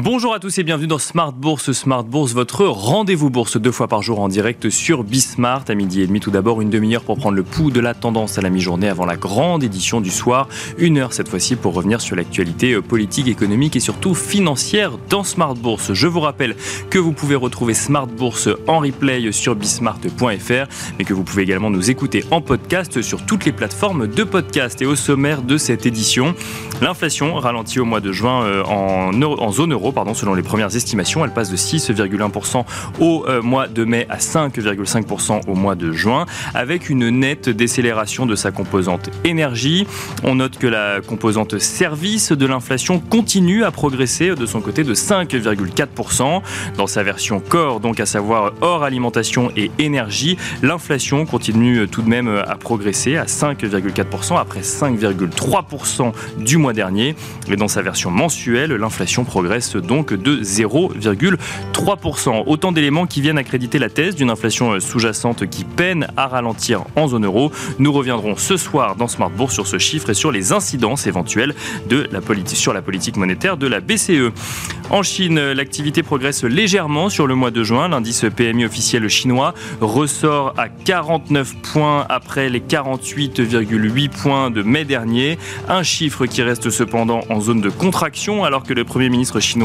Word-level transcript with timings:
Bonjour 0.00 0.32
à 0.32 0.38
tous 0.38 0.56
et 0.58 0.62
bienvenue 0.62 0.86
dans 0.86 1.00
Smart 1.00 1.32
Bourse. 1.32 1.72
Smart 1.72 2.04
Bourse, 2.04 2.32
votre 2.32 2.64
rendez-vous 2.64 3.30
bourse 3.30 3.56
deux 3.56 3.72
fois 3.72 3.88
par 3.88 4.00
jour 4.00 4.20
en 4.20 4.28
direct 4.28 4.70
sur 4.70 5.02
Bismart 5.02 5.64
à 5.66 5.74
midi 5.74 6.02
et 6.02 6.06
demi. 6.06 6.20
Tout 6.20 6.30
d'abord, 6.30 6.60
une 6.60 6.70
demi-heure 6.70 7.02
pour 7.02 7.16
prendre 7.16 7.34
le 7.34 7.42
pouls 7.42 7.72
de 7.72 7.80
la 7.80 7.94
tendance 7.94 8.38
à 8.38 8.40
la 8.40 8.48
mi-journée 8.48 8.88
avant 8.88 9.06
la 9.06 9.16
grande 9.16 9.64
édition 9.64 10.00
du 10.00 10.10
soir. 10.10 10.48
Une 10.78 10.98
heure 10.98 11.12
cette 11.12 11.28
fois-ci 11.28 11.56
pour 11.56 11.74
revenir 11.74 12.00
sur 12.00 12.14
l'actualité 12.14 12.74
euh, 12.74 12.80
politique, 12.80 13.26
économique 13.26 13.74
et 13.74 13.80
surtout 13.80 14.14
financière 14.14 14.92
dans 15.08 15.24
Smart 15.24 15.56
Bourse. 15.56 15.92
Je 15.94 16.06
vous 16.06 16.20
rappelle 16.20 16.54
que 16.90 16.98
vous 17.00 17.12
pouvez 17.12 17.34
retrouver 17.34 17.74
Smart 17.74 18.06
Bourse 18.06 18.48
en 18.68 18.78
replay 18.78 19.32
sur 19.32 19.56
bismart.fr 19.56 20.68
mais 20.96 21.04
que 21.04 21.12
vous 21.12 21.24
pouvez 21.24 21.42
également 21.42 21.70
nous 21.70 21.90
écouter 21.90 22.24
en 22.30 22.40
podcast 22.40 23.02
sur 23.02 23.26
toutes 23.26 23.44
les 23.46 23.52
plateformes 23.52 24.06
de 24.06 24.22
podcast. 24.22 24.80
Et 24.80 24.86
au 24.86 24.94
sommaire 24.94 25.42
de 25.42 25.56
cette 25.56 25.86
édition, 25.86 26.36
l'inflation 26.80 27.34
ralentit 27.34 27.80
au 27.80 27.84
mois 27.84 28.00
de 28.00 28.12
juin 28.12 28.44
euh, 28.44 28.62
en, 28.62 29.20
en 29.20 29.50
zone 29.50 29.72
euro 29.72 29.87
selon 30.14 30.34
les 30.34 30.42
premières 30.42 30.74
estimations. 30.74 31.24
Elle 31.24 31.32
passe 31.32 31.50
de 31.50 31.56
6,1% 31.56 32.64
au 33.00 33.24
euh, 33.26 33.42
mois 33.42 33.68
de 33.68 33.84
mai 33.84 34.06
à 34.08 34.18
5,5% 34.18 35.48
au 35.48 35.54
mois 35.54 35.74
de 35.74 35.92
juin, 35.92 36.26
avec 36.54 36.88
une 36.88 37.08
nette 37.08 37.48
décélération 37.48 38.26
de 38.26 38.34
sa 38.34 38.50
composante 38.50 39.10
énergie. 39.24 39.86
On 40.24 40.36
note 40.36 40.58
que 40.58 40.66
la 40.66 41.00
composante 41.00 41.58
service 41.58 42.32
de 42.32 42.46
l'inflation 42.46 43.00
continue 43.00 43.64
à 43.64 43.70
progresser 43.70 44.34
de 44.34 44.46
son 44.46 44.60
côté 44.60 44.84
de 44.84 44.94
5,4%. 44.94 46.42
Dans 46.76 46.86
sa 46.86 47.02
version 47.02 47.40
corps, 47.40 47.80
donc 47.80 48.00
à 48.00 48.06
savoir 48.06 48.52
hors 48.60 48.82
alimentation 48.82 49.50
et 49.56 49.70
énergie, 49.78 50.36
l'inflation 50.62 51.26
continue 51.26 51.88
tout 51.88 52.02
de 52.02 52.08
même 52.08 52.28
à 52.28 52.56
progresser 52.56 53.16
à 53.16 53.24
5,4% 53.24 54.38
après 54.38 54.60
5,3% 54.60 56.12
du 56.38 56.56
mois 56.56 56.72
dernier. 56.72 57.14
Et 57.50 57.56
dans 57.56 57.68
sa 57.68 57.82
version 57.82 58.10
mensuelle, 58.10 58.72
l'inflation 58.72 59.24
progresse 59.24 59.76
donc 59.80 60.14
de 60.14 60.42
0,3%. 60.42 62.44
Autant 62.46 62.72
d'éléments 62.72 63.06
qui 63.06 63.20
viennent 63.20 63.38
accréditer 63.38 63.78
la 63.78 63.90
thèse 63.90 64.14
d'une 64.14 64.30
inflation 64.30 64.78
sous-jacente 64.80 65.48
qui 65.48 65.64
peine 65.64 66.08
à 66.16 66.26
ralentir 66.26 66.84
en 66.96 67.08
zone 67.08 67.24
euro. 67.24 67.50
Nous 67.78 67.92
reviendrons 67.92 68.36
ce 68.36 68.56
soir 68.56 68.96
dans 68.96 69.08
Smart 69.08 69.30
Bourse 69.30 69.54
sur 69.54 69.66
ce 69.66 69.78
chiffre 69.78 70.10
et 70.10 70.14
sur 70.14 70.30
les 70.30 70.52
incidences 70.52 71.06
éventuelles 71.06 71.54
de 71.88 72.08
la 72.12 72.20
sur 72.54 72.72
la 72.72 72.82
politique 72.82 73.16
monétaire 73.16 73.56
de 73.56 73.66
la 73.66 73.80
BCE. 73.80 74.32
En 74.90 75.02
Chine, 75.02 75.52
l'activité 75.52 76.02
progresse 76.02 76.44
légèrement 76.44 77.08
sur 77.08 77.26
le 77.26 77.34
mois 77.34 77.50
de 77.50 77.62
juin. 77.62 77.88
L'indice 77.88 78.24
PMI 78.34 78.64
officiel 78.64 79.08
chinois 79.08 79.54
ressort 79.80 80.54
à 80.56 80.68
49 80.68 81.56
points 81.72 82.06
après 82.08 82.48
les 82.48 82.60
48,8 82.60 84.10
points 84.10 84.50
de 84.50 84.62
mai 84.62 84.84
dernier. 84.84 85.38
Un 85.68 85.82
chiffre 85.82 86.26
qui 86.26 86.42
reste 86.42 86.70
cependant 86.70 87.20
en 87.28 87.40
zone 87.40 87.60
de 87.60 87.70
contraction 87.70 88.44
alors 88.44 88.62
que 88.62 88.72
le 88.72 88.84
Premier 88.84 89.10
ministre 89.10 89.40
chinois 89.40 89.57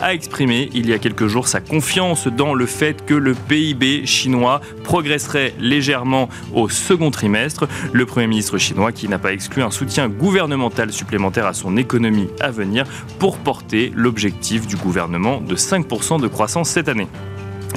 a 0.00 0.14
exprimé 0.14 0.70
il 0.74 0.88
y 0.88 0.92
a 0.92 0.98
quelques 0.98 1.26
jours 1.26 1.48
sa 1.48 1.60
confiance 1.60 2.26
dans 2.28 2.54
le 2.54 2.66
fait 2.66 3.04
que 3.04 3.14
le 3.14 3.34
PIB 3.34 4.06
chinois 4.06 4.60
progresserait 4.84 5.54
légèrement 5.58 6.28
au 6.54 6.68
second 6.68 7.10
trimestre. 7.10 7.68
Le 7.92 8.06
Premier 8.06 8.26
ministre 8.26 8.58
chinois 8.58 8.92
qui 8.92 9.08
n'a 9.08 9.18
pas 9.18 9.32
exclu 9.32 9.62
un 9.62 9.70
soutien 9.70 10.08
gouvernemental 10.08 10.92
supplémentaire 10.92 11.46
à 11.46 11.54
son 11.54 11.76
économie 11.76 12.28
à 12.40 12.50
venir 12.50 12.84
pour 13.18 13.38
porter 13.38 13.92
l'objectif 13.94 14.66
du 14.66 14.76
gouvernement 14.76 15.40
de 15.40 15.56
5% 15.56 16.20
de 16.20 16.28
croissance 16.28 16.68
cette 16.68 16.88
année. 16.88 17.08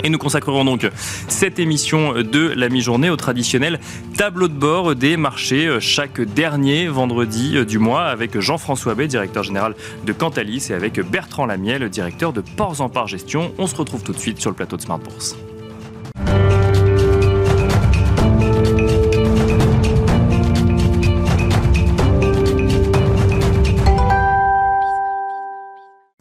Et 0.04 0.10
nous 0.10 0.18
consacrerons 0.18 0.66
donc 0.66 0.90
cette 1.28 1.60
émission 1.60 2.14
de 2.14 2.54
la 2.56 2.70
mi-journée 2.70 3.10
au 3.10 3.16
traditionnel 3.16 3.80
tableau 4.18 4.48
de 4.48 4.54
bord 4.54 4.96
des 4.96 5.18
marchés 5.18 5.68
euh, 5.68 5.80
chaque 5.80 6.22
dernier 6.22 6.88
vendredi 6.88 7.58
euh, 7.58 7.66
du 7.66 7.80
mois 7.80 8.06
avec 8.06 8.40
Jean-François 8.40 8.96
Bay, 8.96 9.08
directeur 9.08 9.44
général 9.44 9.76
de 10.06 10.14
Cantalis, 10.14 10.68
et 10.70 10.74
avec 10.74 11.00
Bertrand 11.00 11.46
Lamiel, 11.46 11.90
directeur 11.90 12.34
de 12.34 12.42
Ports 12.42 12.82
en 12.82 12.90
Part 12.90 13.08
Gestion. 13.08 13.53
On 13.58 13.68
se 13.68 13.76
retrouve 13.76 14.03
tout 14.03 14.14
de 14.14 14.20
suite 14.20 14.40
sur 14.40 14.50
le 14.50 14.56
plateau 14.56 14.78
de 14.78 14.82
Smart 14.82 15.00
Bourse. 15.00 15.36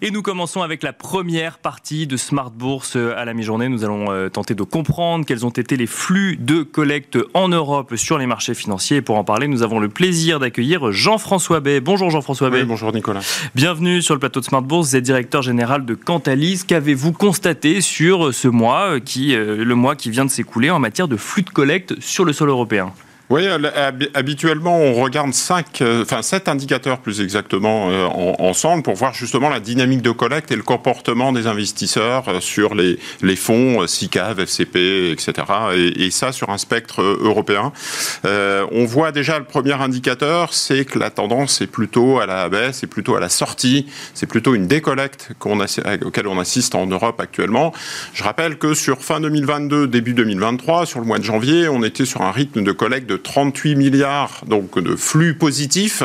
Et 0.04 0.10
nous 0.10 0.20
commençons 0.20 0.62
avec 0.62 0.82
la 0.82 0.92
première 0.92 1.58
partie 1.58 2.08
de 2.08 2.16
Smart 2.16 2.50
Bourse 2.50 2.96
euh, 2.96 3.14
à 3.16 3.24
la 3.24 3.34
mi-journée. 3.34 3.68
Nous 3.68 3.84
allons 3.84 4.10
euh, 4.10 4.28
tenter 4.28 4.56
de 4.56 4.64
comprendre 4.64 5.24
quels 5.24 5.46
ont 5.46 5.50
été 5.50 5.76
les 5.76 5.86
flux 5.86 6.36
de 6.36 6.64
collecte 6.64 7.16
en 7.34 7.46
Europe 7.46 7.94
sur 7.94 8.18
les 8.18 8.26
marchés 8.26 8.54
financiers. 8.54 8.96
Et 8.96 9.00
pour 9.00 9.16
en 9.16 9.22
parler, 9.22 9.46
nous 9.46 9.62
avons 9.62 9.78
le 9.78 9.88
plaisir 9.88 10.40
d'accueillir 10.40 10.90
Jean-François 10.90 11.60
Bay. 11.60 11.78
Bonjour 11.78 12.10
Jean-François 12.10 12.50
Bay. 12.50 12.64
bonjour 12.64 12.92
Nicolas. 12.92 13.20
Bienvenue 13.54 14.02
sur 14.02 14.14
le 14.14 14.18
plateau 14.18 14.40
de 14.40 14.44
Smart 14.44 14.62
Bourse. 14.62 14.88
Vous 14.88 14.96
êtes 14.96 15.04
directeur 15.04 15.40
général 15.40 15.84
de 15.84 15.94
Cantalis. 15.94 16.64
Qu'avez-vous 16.66 17.12
constaté 17.12 17.80
sur 17.80 18.34
ce 18.34 18.48
mois, 18.48 18.94
euh, 18.94 18.98
qui, 18.98 19.36
le 19.36 19.74
mois 19.76 19.94
qui 19.94 20.10
vient 20.10 20.24
de 20.24 20.30
s'écouler 20.32 20.70
en 20.70 20.80
matière 20.80 21.06
de 21.06 21.16
flux 21.16 21.42
de 21.42 21.50
collecte 21.50 21.94
sur 22.00 22.24
le 22.24 22.32
sol 22.32 22.48
européen? 22.48 22.92
Oui, 23.32 23.48
habituellement, 24.12 24.76
on 24.76 24.92
regarde 24.92 25.32
cinq, 25.32 25.80
euh, 25.80 26.02
enfin 26.02 26.20
sept 26.20 26.48
indicateurs 26.48 26.98
plus 26.98 27.22
exactement 27.22 27.88
euh, 27.88 28.06
ensemble 28.38 28.82
pour 28.82 28.94
voir 28.94 29.14
justement 29.14 29.48
la 29.48 29.58
dynamique 29.58 30.02
de 30.02 30.10
collecte 30.10 30.52
et 30.52 30.56
le 30.56 30.62
comportement 30.62 31.32
des 31.32 31.46
investisseurs 31.46 32.28
euh, 32.28 32.40
sur 32.40 32.74
les, 32.74 32.98
fonds 33.36 33.86
SICAV, 33.86 34.40
FCP, 34.40 35.12
etc. 35.12 35.32
Et, 35.96 36.10
ça 36.10 36.32
sur 36.32 36.50
un 36.50 36.58
spectre 36.58 37.00
européen. 37.00 37.72
on 38.24 38.84
voit 38.84 39.12
déjà 39.12 39.38
le 39.38 39.46
premier 39.46 39.72
indicateur, 39.72 40.52
c'est 40.52 40.84
que 40.84 40.98
la 40.98 41.08
tendance 41.08 41.62
est 41.62 41.66
plutôt 41.66 42.20
à 42.20 42.26
la 42.26 42.50
baisse, 42.50 42.80
c'est 42.80 42.86
plutôt 42.86 43.16
à 43.16 43.20
la 43.20 43.30
sortie, 43.30 43.86
c'est 44.12 44.26
plutôt 44.26 44.54
une 44.54 44.66
décollecte 44.66 45.30
auquel 45.40 46.26
on 46.26 46.38
assiste 46.38 46.74
en 46.74 46.86
Europe 46.86 47.18
actuellement. 47.18 47.72
Je 48.12 48.24
rappelle 48.24 48.58
que 48.58 48.74
sur 48.74 49.00
fin 49.00 49.20
2022, 49.20 49.88
début 49.88 50.12
2023, 50.12 50.84
sur 50.84 51.00
le 51.00 51.06
mois 51.06 51.18
de 51.18 51.24
janvier, 51.24 51.70
on 51.70 51.82
était 51.82 52.04
sur 52.04 52.20
un 52.20 52.30
rythme 52.30 52.62
de 52.62 52.72
collecte 52.72 53.08
de 53.08 53.21
38 53.22 53.76
milliards 53.76 54.42
donc 54.46 54.78
de 54.78 54.96
flux 54.96 55.34
positifs, 55.34 56.02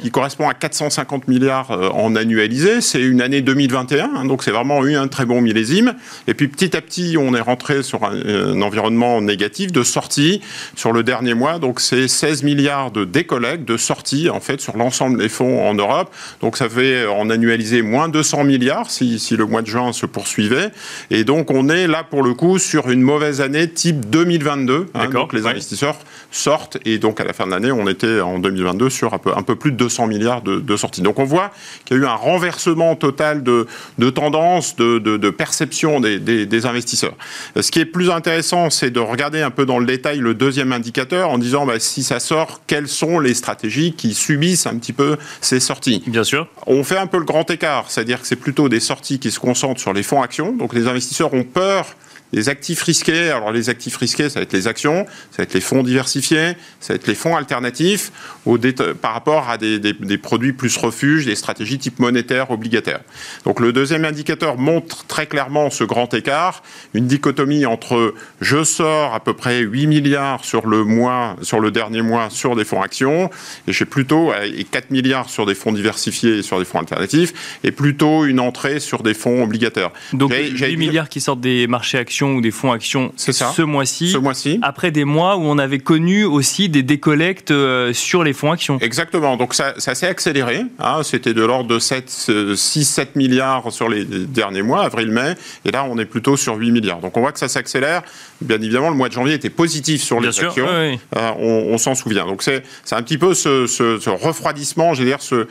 qui 0.00 0.10
correspond 0.10 0.48
à 0.48 0.54
450 0.54 1.28
milliards 1.28 1.70
euh, 1.70 1.88
en 1.90 2.16
annualisé. 2.16 2.80
C'est 2.80 3.00
une 3.00 3.20
année 3.20 3.42
2021, 3.42 4.10
hein, 4.14 4.24
donc 4.24 4.42
c'est 4.42 4.50
vraiment 4.50 4.84
eu 4.84 4.96
un 4.96 5.08
très 5.08 5.24
bon 5.24 5.40
millésime. 5.40 5.94
Et 6.26 6.34
puis 6.34 6.48
petit 6.48 6.76
à 6.76 6.80
petit, 6.80 7.16
on 7.18 7.34
est 7.34 7.40
rentré 7.40 7.82
sur 7.82 8.04
un, 8.04 8.60
environnement 8.60 9.20
négatif 9.20 9.72
de 9.72 9.82
sortie 9.82 10.40
sur 10.74 10.92
le 10.92 11.02
dernier 11.02 11.34
mois. 11.34 11.58
Donc 11.58 11.80
c'est 11.80 12.08
16 12.08 12.42
milliards 12.42 12.90
de 12.90 13.04
décollecte, 13.04 13.64
de 13.64 13.76
sortie 13.76 14.30
en 14.30 14.40
fait 14.40 14.60
sur 14.60 14.76
l'ensemble 14.76 15.18
des 15.18 15.28
fonds 15.28 15.68
en 15.68 15.74
Europe. 15.74 16.14
Donc 16.40 16.56
ça 16.56 16.68
fait 16.68 17.06
en 17.06 17.30
annualisé 17.30 17.82
moins 17.82 18.08
200 18.08 18.44
milliards 18.44 18.90
si, 18.90 19.18
si 19.18 19.36
le 19.36 19.46
mois 19.46 19.62
de 19.62 19.66
juin 19.66 19.92
se 19.92 20.06
poursuivait. 20.06 20.70
Et 21.10 21.24
donc 21.24 21.50
on 21.50 21.68
est 21.68 21.86
là 21.86 22.04
pour 22.04 22.22
le 22.22 22.34
coup 22.34 22.58
sur 22.58 22.90
une 22.90 23.02
mauvaise 23.02 23.40
année 23.40 23.68
type 23.68 24.08
2022. 24.10 24.86
Hein, 24.94 25.08
donc 25.10 25.32
les 25.32 25.46
investisseurs 25.46 25.98
sortent. 26.46 26.78
Et 26.84 26.98
donc, 26.98 27.20
à 27.20 27.24
la 27.24 27.32
fin 27.32 27.44
de 27.44 27.50
l'année, 27.50 27.72
on 27.72 27.88
était 27.88 28.20
en 28.20 28.38
2022 28.38 28.88
sur 28.88 29.14
un 29.14 29.18
peu, 29.18 29.32
un 29.36 29.42
peu 29.42 29.56
plus 29.56 29.72
de 29.72 29.76
200 29.76 30.06
milliards 30.06 30.42
de, 30.42 30.76
sorties. 30.76 31.02
Donc, 31.02 31.18
on 31.18 31.24
voit 31.24 31.50
qu'il 31.84 31.96
y 31.96 32.00
a 32.00 32.02
eu 32.04 32.06
un 32.06 32.14
renversement 32.14 32.94
total 32.94 33.42
de, 33.42 33.66
de 33.98 34.10
tendance, 34.10 34.76
de, 34.76 34.98
de 34.98 35.30
perception 35.30 35.98
des, 35.98 36.20
des, 36.20 36.66
investisseurs. 36.66 37.14
Ce 37.60 37.70
qui 37.72 37.80
est 37.80 37.84
plus 37.84 38.10
intéressant, 38.10 38.70
c'est 38.70 38.90
de 38.90 39.00
regarder 39.00 39.42
un 39.42 39.50
peu 39.50 39.66
dans 39.66 39.80
le 39.80 39.86
détail 39.86 40.18
le 40.18 40.34
deuxième 40.34 40.72
indicateur 40.72 41.30
en 41.30 41.38
disant 41.38 41.66
bah, 41.66 41.80
si 41.80 42.04
ça 42.04 42.20
sort, 42.20 42.60
quelles 42.68 42.88
sont 42.88 43.18
les 43.18 43.34
stratégies 43.34 43.92
qui 43.92 44.14
subissent 44.14 44.66
un 44.66 44.76
petit 44.76 44.92
peu 44.92 45.16
ces 45.40 45.58
sorties? 45.58 46.04
Bien 46.06 46.24
sûr. 46.24 46.46
On 46.68 46.84
fait 46.84 46.98
un 46.98 47.08
peu 47.08 47.18
le 47.18 47.24
grand 47.24 47.50
écart, 47.50 47.86
c'est-à-dire 47.88 48.20
que 48.20 48.28
c'est 48.28 48.36
plutôt 48.36 48.68
des 48.68 48.80
sorties 48.80 49.18
qui 49.18 49.32
se 49.32 49.40
concentrent 49.40 49.80
sur 49.80 49.92
les 49.92 50.04
fonds 50.04 50.22
actions. 50.22 50.52
Donc, 50.52 50.74
les 50.74 50.86
investisseurs 50.86 51.34
ont 51.34 51.44
peur 51.44 51.86
les 52.32 52.48
actifs 52.48 52.82
risqués, 52.82 53.30
alors 53.30 53.52
les 53.52 53.70
actifs 53.70 53.96
risqués, 53.96 54.28
ça 54.28 54.40
va 54.40 54.42
être 54.42 54.52
les 54.52 54.66
actions, 54.66 55.06
ça 55.30 55.38
va 55.38 55.44
être 55.44 55.54
les 55.54 55.60
fonds 55.60 55.82
diversifiés, 55.82 56.56
ça 56.80 56.92
va 56.92 56.96
être 56.96 57.06
les 57.06 57.14
fonds 57.14 57.36
alternatifs 57.36 58.10
au 58.44 58.58
par 59.00 59.12
rapport 59.12 59.48
à 59.48 59.58
des, 59.58 60.18
produits 60.18 60.52
plus 60.52 60.76
refuges, 60.76 61.26
des 61.26 61.36
stratégies 61.36 61.78
type 61.78 62.00
monétaire, 62.00 62.50
obligataire. 62.50 63.00
Donc 63.44 63.60
le 63.60 63.72
deuxième 63.72 64.04
indicateur 64.04 64.58
montre 64.58 65.06
très 65.06 65.26
clairement 65.26 65.70
ce 65.70 65.84
grand 65.84 66.12
écart, 66.14 66.62
une 66.94 67.06
dichotomie 67.06 67.64
entre 67.64 68.14
je 68.40 68.64
sors 68.64 69.14
à 69.14 69.20
peu 69.20 69.34
près 69.34 69.60
8 69.60 69.86
milliards 69.86 70.44
sur 70.44 70.66
le 70.66 70.84
mois, 70.84 71.36
sur 71.42 71.60
le 71.60 71.70
dernier 71.70 72.02
mois 72.02 72.28
sur 72.30 72.56
des 72.56 72.64
fonds 72.64 72.82
actions, 72.82 73.30
et 73.68 73.72
j'ai 73.72 73.84
plutôt 73.84 74.32
et 74.34 74.64
4 74.64 74.90
milliards 74.90 75.30
sur 75.30 75.46
des 75.46 75.54
fonds 75.54 75.72
diversifiés 75.72 76.38
et 76.38 76.42
sur 76.42 76.58
des 76.58 76.64
fonds 76.64 76.80
alternatifs, 76.80 77.58
et 77.62 77.70
plutôt 77.70 78.24
une 78.24 78.40
entrée 78.40 78.80
sur 78.80 79.02
des 79.02 79.14
fonds 79.14 79.44
obligataires. 79.44 79.90
Donc 80.12 80.32
8 80.32 80.76
milliards 80.76 81.08
qui 81.08 81.20
sortent 81.20 81.40
des 81.40 81.66
marchés 81.66 81.98
actions 81.98 82.15
actions 82.16 82.36
ou 82.36 82.40
des 82.40 82.50
fonds 82.50 82.72
actions 82.72 83.12
ce 83.16 83.62
mois-ci. 83.62 84.10
Ce 84.10 84.16
mois-ci. 84.16 84.58
Après 84.62 84.90
des 84.90 85.04
mois 85.04 85.36
où 85.36 85.42
on 85.42 85.58
avait 85.58 85.80
connu 85.80 86.24
aussi 86.24 86.70
des 86.70 86.82
décollectes 86.82 87.50
euh, 87.50 87.92
sur 87.92 88.24
les 88.24 88.32
fonds 88.32 88.52
actions. 88.52 88.78
Exactement. 88.80 89.36
Donc 89.36 89.52
ça, 89.52 89.74
ça 89.76 89.94
s'est 89.94 90.06
accéléré. 90.06 90.62
Hein. 90.78 91.02
C'était 91.02 91.34
de 91.34 91.44
l'ordre 91.44 91.68
de 91.68 91.78
6-7 91.78 93.08
milliards 93.16 93.70
sur 93.70 93.90
les 93.90 94.04
derniers 94.04 94.62
mois, 94.62 94.84
avril-mai. 94.84 95.34
Et 95.66 95.72
là, 95.72 95.84
on 95.84 95.98
est 95.98 96.06
plutôt 96.06 96.38
sur 96.38 96.54
8 96.54 96.70
milliards. 96.70 97.00
Donc 97.00 97.18
on 97.18 97.20
voit 97.20 97.32
que 97.32 97.38
ça 97.38 97.48
s'accélère. 97.48 98.02
Bien 98.40 98.56
évidemment, 98.56 98.88
le 98.88 98.96
mois 98.96 99.08
de 99.08 99.14
janvier 99.14 99.34
était 99.34 99.50
positif 99.50 100.02
sur 100.02 100.20
les 100.20 100.28
actions. 100.28 100.66
on, 101.14 101.76
s'en 101.76 101.94
souvient. 101.94 102.24
Donc 102.24 102.42
c'est 102.42 102.62
un 102.92 103.02
petit 103.02 103.18
peu 103.18 103.34
ce, 103.34 103.66
ce, 103.66 104.08
refroidissement, 104.08 104.94
je 104.94 105.02
veux 105.02 105.08
dire, 105.08 105.20
ce, 105.20 105.46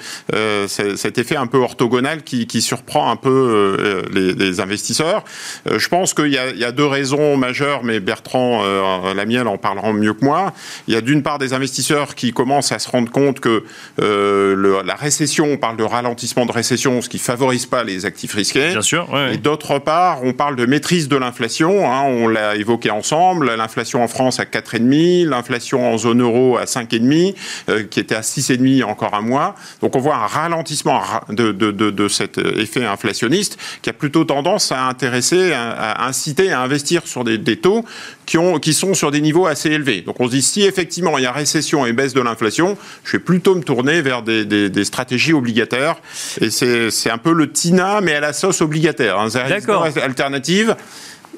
cet 0.98 1.18
effet 1.20 1.36
un 1.36 1.48
peu 1.48 1.58
orthogonal 1.58 2.24
qui, 2.24 2.48
qui 2.48 2.62
surprend 2.62 3.12
un 3.12 3.16
peu 3.16 4.06
les, 4.12 4.34
les 4.34 4.60
investisseurs. 4.60 5.24
je 5.66 5.88
pense 5.88 6.14
qu'il 6.14 6.34
y, 6.34 6.55
y, 6.58 6.66
a 6.66 6.72
deux 6.72 6.86
raisons 6.86 7.38
majeures, 7.38 7.84
mais 7.84 8.00
Bertrand 8.00 8.62
euh, 8.64 9.14
Lamiel 9.14 9.48
en 9.48 9.58
parlera 9.58 9.94
mieux 9.94 10.14
que 10.14 10.24
moi. 10.24 10.54
Il 10.88 10.94
y 10.94 10.98
a 10.98 11.02
d'une 11.02 11.24
part 11.24 11.40
des 11.40 11.54
investisseurs 11.54 12.16
qui 12.16 12.34
commencent 12.34 12.72
à 12.72 12.80
se 12.80 12.90
rendre 12.90 13.12
compte 13.12 13.40
que 13.40 13.64
euh, 14.02 14.84
la 14.84 14.96
récession, 14.96 15.46
on 15.46 15.58
parle 15.58 15.78
de 15.78 15.84
ralentissement 15.84 16.46
de 16.46 16.52
récession, 16.52 17.02
ce 17.02 17.10
qui 17.10 17.20
favorise 17.20 17.66
pas 17.66 17.84
les 17.84 18.06
actifs 18.06 18.34
risqués. 18.34 18.70
Bien 18.70 18.82
sûr. 18.82 19.08
Et 19.32 19.38
d'autre 19.38 19.80
part, 19.80 20.24
on 20.24 20.34
parle 20.34 20.56
de 20.56 20.66
maîtrise 20.66 21.08
de 21.08 21.18
l'inflation. 21.18 21.92
Hein, 21.92 22.04
on 22.04 22.28
l'a 22.28 22.56
évoqué 22.56 22.90
ensemble. 22.92 23.54
L'inflation 23.56 24.04
en 24.04 24.08
France 24.08 24.40
à 24.40 24.46
4,5, 24.46 25.28
l'inflation 25.28 25.92
en 25.92 25.98
zone 25.98 26.22
euro 26.22 26.58
à 26.58 26.66
5,5, 26.66 27.36
euh, 27.70 27.84
qui 27.84 28.00
était 28.00 28.16
à 28.16 28.22
6,5 28.22 28.60
il 28.66 28.78
y 28.78 28.82
a 28.82 28.88
encore 28.88 29.14
un 29.14 29.22
mois. 29.22 29.56
Donc 29.82 29.96
on 29.96 30.00
voit 30.00 30.16
un 30.16 30.28
ralentissement 30.28 31.02
de, 31.30 31.52
de, 31.52 31.72
de, 31.72 31.90
de 31.90 32.08
cet 32.08 32.38
effet 32.38 32.86
inflationniste 32.86 33.58
qui 33.82 33.90
a 33.90 33.94
plutôt 33.94 34.26
tendance 34.26 34.72
à 34.72 34.88
intéresser, 34.88 35.54
à, 35.54 36.06
inciter 36.06 36.45
à 36.52 36.62
investir 36.62 37.06
sur 37.06 37.24
des, 37.24 37.58
taux 37.58 37.86
qui, 38.26 38.38
ont, 38.38 38.60
qui 38.60 38.74
sont 38.74 38.94
sur 38.94 39.12
des 39.12 39.22
niveaux 39.22 39.46
assez 39.46 39.70
élevés. 39.70 40.02
Donc 40.02 40.20
on 40.20 40.26
se 40.26 40.32
dit, 40.32 40.42
si 40.42 40.64
effectivement 40.64 41.18
il 41.18 41.24
y 41.24 41.28
a 41.28 41.32
récession 41.32 41.86
et 41.86 41.94
baisse 41.94 42.14
de 42.14 42.22
l'inflation, 42.22 42.78
je 43.04 43.14
vais 43.14 43.20
plutôt 43.20 43.56
me 43.56 43.64
tourner 43.64 44.02
vers 44.02 44.22
des, 44.22 44.46
des, 44.46 44.86
stratégies 44.86 45.34
obligataires. 45.34 45.98
Et 46.42 46.50
c'est 46.50 47.10
un 47.10 47.18
peu 47.18 47.34
le 47.34 47.52
TINA, 47.52 48.02
mais 48.02 48.14
à 48.14 48.20
la 48.20 48.34
sauce 48.34 48.62
obligataire. 48.62 49.20
Hein. 49.20 49.28
D'accord. 49.50 49.88
Alternative. 50.02 50.76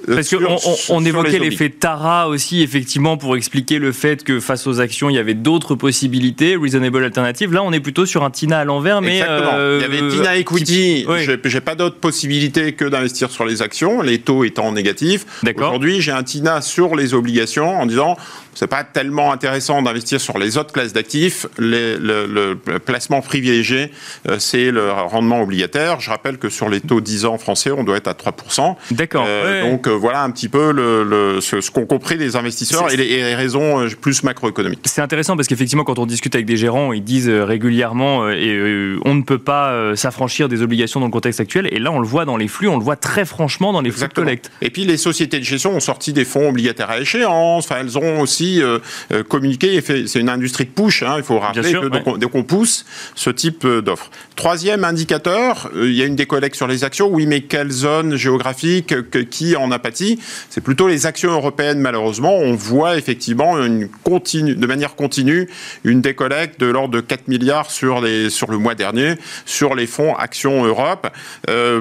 Parce 0.06 0.30
qu'on 0.30 0.58
on, 0.90 1.06
évoquait 1.06 1.40
l'effet 1.40 1.70
Tara 1.70 2.30
aussi, 2.30 2.62
effectivement, 2.62 3.18
pour 3.18 3.36
expliquer 3.36 3.80
le 3.80 3.92
fait 3.92 4.24
que 4.24 4.40
face 4.40 4.68
aux 4.68 4.80
actions, 4.80 5.10
il 5.10 5.16
y 5.16 5.20
avait 5.20 5.34
d'autres 5.34 5.76
possibilités, 5.76 6.56
reasonable 6.56 7.04
alternative. 7.04 7.54
Là, 7.54 7.64
on 7.64 7.72
est 7.72 7.80
plutôt 7.80 8.06
sur 8.06 8.24
un 8.24 8.30
TINA 8.30 8.60
à 8.60 8.66
l'envers, 8.66 9.02
mais. 9.02 9.22
Euh, 9.28 9.80
il 9.80 9.82
y 9.82 9.86
avait 9.86 10.08
TINA 10.10 10.38
Equity. 10.38 11.06
J'ai 11.46 11.62
pas 11.62 11.76
d'autre 11.76 11.98
possibilité 11.98 12.74
que 12.74 12.86
d'investir 12.86 13.32
sur 13.32 13.46
les 13.46 13.62
actions, 13.62 14.02
les 14.02 14.20
taux 14.20 14.44
étant 14.44 14.72
négatifs. 14.72 15.26
Aujourd'hui, 15.56 16.02
j'ai 16.02 16.12
un 16.12 16.24
TINA 16.24 16.62
sur 16.62 16.96
les 16.96 17.14
obligations 17.14 17.80
en 17.80 17.86
disant 17.86 18.18
c'est 18.58 18.66
pas 18.66 18.84
tellement 18.84 19.32
intéressant 19.32 19.84
d'investir 19.84 20.20
sur 20.20 20.40
les 20.40 20.58
autres 20.58 20.74
classes 20.74 20.92
d'actifs. 20.92 21.46
Le, 21.60 22.56
placement 22.86 23.22
privilégié, 23.22 23.92
euh, 24.28 24.38
c'est 24.40 24.72
le 24.72 24.92
rendement 24.92 25.42
obligataire. 25.42 26.00
Je 26.00 26.10
rappelle 26.10 26.40
que 26.40 26.50
sur 26.50 26.68
les 26.68 26.82
taux 26.82 27.00
10 27.00 27.26
ans 27.26 27.38
français, 27.38 27.70
on 27.70 27.84
doit 27.84 27.98
être 27.98 28.08
à 28.08 28.14
3%. 28.14 28.76
D'accord. 28.92 29.26
Euh, 29.28 29.62
donc 29.62 29.88
euh, 29.88 29.92
voilà 29.92 30.24
un 30.24 30.32
petit 30.32 30.50
peu 30.50 30.72
le, 30.72 31.40
ce, 31.40 31.70
qu'ont 31.70 31.86
compris 31.86 32.18
les 32.18 32.36
investisseurs 32.36 32.92
et 32.92 32.98
les, 32.98 33.36
raisons 33.36 33.88
plus 34.02 34.24
macroéconomiques. 34.24 34.80
C'est 34.86 35.02
intéressant 35.02 35.36
parce 35.36 35.48
qu'effectivement, 35.48 35.84
quand 35.84 36.00
on 36.00 36.08
discute 36.08 36.34
avec 36.34 36.48
des 36.48 36.58
gérants, 36.58 36.94
ils 36.94 37.04
disent 37.04 37.30
régulièrement 37.30 38.28
et 38.30 38.98
on 39.06 39.14
ne 39.14 39.22
peut 39.22 39.38
pas 39.38 39.96
s'affranchir 39.96 40.50
des 40.50 40.64
obligations 40.64 41.00
dans 41.00 41.06
le 41.06 41.12
contexte 41.12 41.40
actuel. 41.40 41.68
Et 41.72 41.78
là, 41.78 41.92
on 41.92 42.00
le 42.00 42.08
voit 42.08 42.26
dans 42.26 42.38
les 42.38 42.48
flux, 42.48 42.68
on 42.68 42.78
le 42.78 42.84
voit 42.84 42.96
très 42.96 43.26
franchement 43.26 43.72
dans 43.72 43.82
les 43.82 43.92
flux 43.92 44.08
de 44.08 44.14
collecte. 44.14 44.50
Et 44.62 44.72
puis 44.72 44.86
les 44.86 44.98
sociétés 44.98 45.38
de 45.38 45.44
gestion 45.44 45.76
ont 45.76 45.80
sorti 45.80 46.12
des 46.12 46.26
fonds 46.26 46.50
obligataires 46.50 46.90
à 46.90 47.00
échéance. 47.00 47.66
Enfin, 47.66 47.82
elles 47.82 47.98
ont 48.00 48.22
aussi 48.22 48.47
euh, 48.56 48.80
euh, 49.12 49.24
communiquer. 49.24 49.82
C'est 49.82 50.20
une 50.20 50.30
industrie 50.30 50.66
de 50.66 50.70
push. 50.70 51.04
Hein, 51.04 51.16
il 51.18 51.24
faut 51.24 51.40
rappeler 51.40 51.74
que 51.74 52.18
dès 52.18 52.28
qu'on 52.28 52.44
pousse 52.44 52.86
ce 53.16 53.30
type 53.30 53.66
euh, 53.66 53.82
d'offres. 53.82 54.10
Troisième 54.36 54.84
indicateur, 54.84 55.70
il 55.76 55.94
y 55.94 56.02
a 56.02 56.06
une 56.06 56.16
décollecte 56.16 56.56
sur 56.56 56.68
les 56.68 56.84
actions. 56.84 57.08
Oui, 57.08 57.26
mais 57.26 57.42
quelle 57.42 57.72
zone 57.72 58.16
géographique 58.16 58.94
qui 59.30 59.56
en 59.56 59.72
apathie 59.72 60.20
C'est 60.50 60.62
plutôt 60.62 60.88
les 60.88 61.06
actions 61.06 61.32
européennes. 61.32 61.80
Malheureusement, 61.80 62.36
on 62.36 62.54
voit 62.54 62.98
effectivement 62.98 63.64
une 63.64 63.90
continue, 64.04 64.56
de 64.56 64.68
manière 64.68 64.96
continue 64.96 65.50
une 65.84 66.02
décollecte 66.02 66.60
de 66.60 66.68
l'ordre 66.68 66.94
de 66.94 67.02
4 67.02 67.28
milliards 67.28 67.72
sur 67.72 68.02
les 68.02 68.30
sur 68.30 68.52
le 68.52 68.58
mois 68.58 68.76
dernier 68.76 69.16
sur 69.46 69.76
les 69.76 69.88
fonds 69.88 70.16
Actions 70.16 70.66
Europe. 70.66 71.08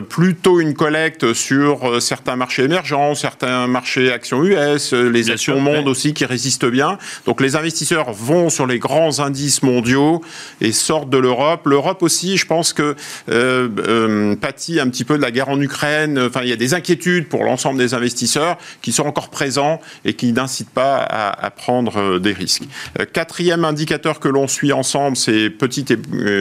plutôt 0.08 0.60
une 0.60 0.74
collecte 0.74 1.32
sur 1.32 2.00
certains 2.02 2.36
marchés 2.36 2.64
émergents, 2.64 3.14
certains 3.14 3.66
marchés 3.66 4.12
actions 4.12 4.44
US, 4.44 4.92
les 4.92 5.30
actions 5.30 5.56
monde 5.60 5.88
aussi 5.88 6.14
qui 6.14 6.24
résistent 6.24 6.56
bien. 6.64 6.99
Donc 7.26 7.41
les 7.41 7.56
investisseurs 7.56 8.12
vont 8.12 8.50
sur 8.50 8.67
les 8.67 8.79
grands 8.79 9.20
indices 9.20 9.62
mondiaux 9.62 10.23
et 10.61 10.73
sortent 10.73 11.11
de 11.11 11.19
l'Europe. 11.19 11.67
L'Europe 11.67 12.03
aussi, 12.03 12.37
je 12.37 12.47
pense 12.47 12.73
que 12.73 12.97
euh, 13.29 13.69
euh, 13.87 14.37
pâtit 14.37 14.81
un 14.81 14.88
petit 14.88 15.05
peu 15.05 15.17
de 15.17 15.23
la 15.23 15.31
guerre 15.31 15.49
en 15.49 15.61
Ukraine. 15.61 16.19
Enfin, 16.19 16.41
il 16.43 16.49
y 16.49 16.53
a 16.53 16.56
des 16.56 16.75
inquiétudes 16.75 17.29
pour 17.29 17.44
l'ensemble 17.44 17.79
des 17.79 17.94
investisseurs 17.94 18.56
qui 18.82 18.93
sont 18.93 19.06
encore 19.06 19.31
présents 19.31 19.81
et 20.05 20.14
qui 20.14 20.32
n'incitent 20.32 20.70
pas 20.70 20.97
à, 20.97 21.50
prendre 21.50 21.99
euh, 21.99 22.19
des 22.19 22.32
risques. 22.32 22.64
quatrième 23.12 23.64
indicateur 23.64 24.20
que 24.20 24.29
l'on 24.29 24.49
suit 24.49 24.73
ensemble, 24.73 25.17
c'est 25.17 25.50
petite 25.50 25.91
et 25.91 25.97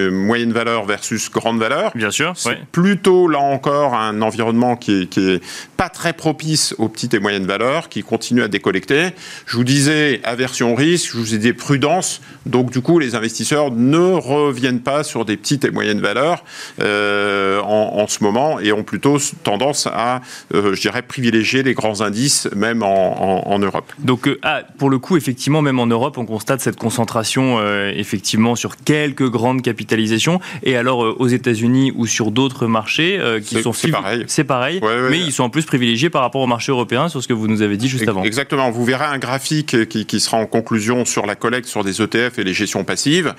moyenne 0.10 0.52
valeur 0.52 0.86
versus 0.86 1.30
grande 1.32 1.60
valeur. 1.60 1.92
Bien 1.96 2.12
sûr. 2.12 2.34
C'est 2.36 2.66
plutôt 2.72 3.28
là 3.28 3.40
encore 3.40 3.96
un 3.96 4.22
environnement 4.22 4.76
qui 4.76 5.02
est, 5.02 5.06
qui 5.08 5.20
est 5.20 5.42
pas 5.78 5.90
très 5.90 6.14
propice 6.14 6.76
aux 6.78 6.90
petites 6.90 7.14
et 7.14 7.20
moyennes 7.20 7.46
valeurs, 7.46 7.90
qui 7.90 8.04
continue 8.04 8.44
à 8.44 8.48
décollecter. 8.48 9.10
Je 9.46 9.58
vous 9.58 9.64
disais 9.64 10.05
aversion 10.24 10.76
risque, 10.76 11.12
je 11.14 11.18
vous 11.18 11.34
ai 11.34 11.38
dit 11.38 11.54
prudence. 11.54 12.22
Donc 12.46 12.72
du 12.72 12.82
coup, 12.82 13.00
les 13.00 13.16
investisseurs 13.16 13.72
ne 13.72 14.14
reviennent 14.14 14.82
pas 14.82 15.04
sur 15.04 15.26
des 15.26 15.38
petites 15.38 15.66
et 15.66 15.72
moyennes 15.72 16.02
valeurs 16.02 16.44
euh, 16.82 17.60
en, 17.62 18.08
ce 18.08 18.24
moment 18.24 18.60
et 18.60 18.72
ont 18.72 18.84
plutôt 18.84 19.18
tendance 19.44 19.88
à, 19.88 20.22
euh, 20.54 20.76
je 20.76 20.82
dirais, 20.82 21.02
privilégier 21.02 21.64
les 21.64 21.74
grands 21.74 22.02
indices, 22.02 22.48
même 22.56 22.84
en, 22.84 23.60
Europe. 23.60 23.92
Donc 24.00 24.28
euh, 24.28 24.38
ah, 24.44 24.62
pour 24.78 24.90
le 24.90 25.00
coup, 25.00 25.18
effectivement, 25.18 25.62
même 25.62 25.80
en 25.80 25.88
Europe, 25.88 26.18
on 26.18 26.26
constate 26.26 26.62
cette 26.62 26.76
concentration 26.76 27.60
effectivement 27.94 28.56
sur 28.56 28.78
quelques 28.78 29.30
grandes 29.30 29.62
capitalisations. 29.62 30.40
Et 30.64 30.76
alors 30.76 31.00
aux 31.00 31.28
États-Unis 31.28 31.92
ou 31.96 32.06
sur 32.06 32.32
d'autres 32.32 32.68
marchés 32.68 33.20
qui 33.44 33.62
sont 33.62 33.74
c'est 33.74 33.92
pareil, 33.92 34.24
c'est 34.28 34.44
pareil, 34.44 34.82
mais 35.10 35.20
ils 35.20 35.32
sont 35.32 35.44
en 35.44 35.50
plus 35.50 35.66
privilégiés 35.66 36.10
par 36.10 36.22
rapport 36.22 36.42
au 36.42 36.48
marché 36.48 36.72
européen 36.72 37.10
sur 37.10 37.24
ce 37.24 37.28
que 37.28 37.34
vous 37.34 37.48
nous 37.48 37.62
avez 37.62 37.78
dit 37.78 37.88
juste 37.88 38.08
avant. 38.08 38.24
Exactement. 38.24 38.70
Vous 38.70 38.86
verrez 38.86 39.06
un 39.06 39.18
graphique 39.18 39.85
qui, 39.88 40.20
sera 40.20 40.38
en 40.38 40.46
conclusion 40.46 41.06
sur 41.06 41.26
la 41.26 41.36
collecte 41.36 41.68
sur 41.68 41.84
des 41.84 42.02
ETF 42.02 42.40
et 42.40 42.44
les 42.44 42.54
gestions 42.54 42.84
passives. 42.84 43.34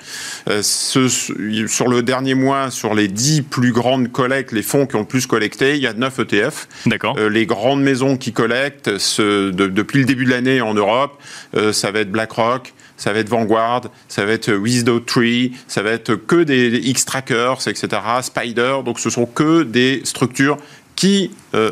Euh, 0.49 0.61
sur 0.61 1.87
le 1.87 2.01
dernier 2.01 2.33
mois, 2.33 2.71
sur 2.71 2.93
les 2.93 3.07
10 3.07 3.43
plus 3.43 3.71
grandes 3.71 4.11
collectes, 4.11 4.51
les 4.51 4.63
fonds 4.63 4.85
qui 4.85 4.95
ont 4.95 5.01
le 5.01 5.05
plus 5.05 5.27
collecté, 5.27 5.75
il 5.75 5.81
y 5.81 5.87
a 5.87 5.93
9 5.93 6.19
ETF. 6.19 6.67
D'accord. 6.85 7.15
Euh, 7.17 7.29
les 7.29 7.45
grandes 7.45 7.81
maisons 7.81 8.17
qui 8.17 8.33
collectent 8.33 8.97
ce, 8.97 9.51
depuis 9.51 9.99
le 9.99 10.05
début 10.05 10.25
de 10.25 10.29
l'année 10.29 10.61
en 10.61 10.73
Europe, 10.73 11.21
euh, 11.55 11.73
ça 11.73 11.91
va 11.91 11.99
être 11.99 12.11
BlackRock, 12.11 12.73
ça 12.97 13.13
va 13.13 13.19
être 13.19 13.29
Vanguard, 13.29 13.83
ça 14.07 14.25
va 14.25 14.31
être 14.31 14.51
Wisdo 14.51 14.99
Tree, 14.99 15.53
ça 15.67 15.83
va 15.83 15.91
être 15.91 16.15
que 16.15 16.43
des 16.43 16.77
X-Trackers, 16.89 17.67
etc., 17.67 17.87
Spider. 18.21 18.77
Donc 18.83 18.99
ce 18.99 19.09
sont 19.09 19.25
que 19.25 19.63
des 19.63 20.01
structures 20.03 20.57
qui, 20.97 21.31
euh, 21.53 21.69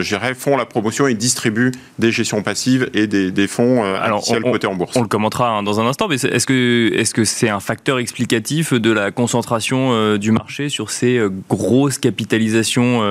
euh, 0.00 0.34
font 0.34 0.56
la 0.56 0.64
promotion 0.64 1.08
et 1.08 1.14
distribuent 1.14 1.72
des 1.98 2.12
gestions 2.12 2.42
passives 2.42 2.88
et 2.94 3.06
des, 3.08 3.46
fonds 3.48 3.84
euh, 3.84 3.96
Alors, 4.00 4.24
cotés 4.24 4.68
en 4.68 4.74
bourse. 4.74 4.96
On 4.96 5.02
le 5.02 5.08
commentera 5.08 5.50
hein, 5.50 5.62
dans 5.62 5.80
un 5.80 5.86
instant, 5.86 6.06
mais 6.08 6.14
est-ce 6.14 6.46
que 6.46 6.92
est-ce 6.94 7.12
que 7.12 7.24
c'est 7.24 7.48
un 7.48 7.60
facteur 7.60 7.98
explicatif 7.98 8.72
de 8.72 8.90
la 8.92 9.10
concentration 9.10 9.90
euh, 9.92 10.18
du 10.18 10.30
marché 10.30 10.68
sur 10.68 10.90
ces 10.90 11.20
grosses 11.48 11.98
capitalisations, 11.98 13.02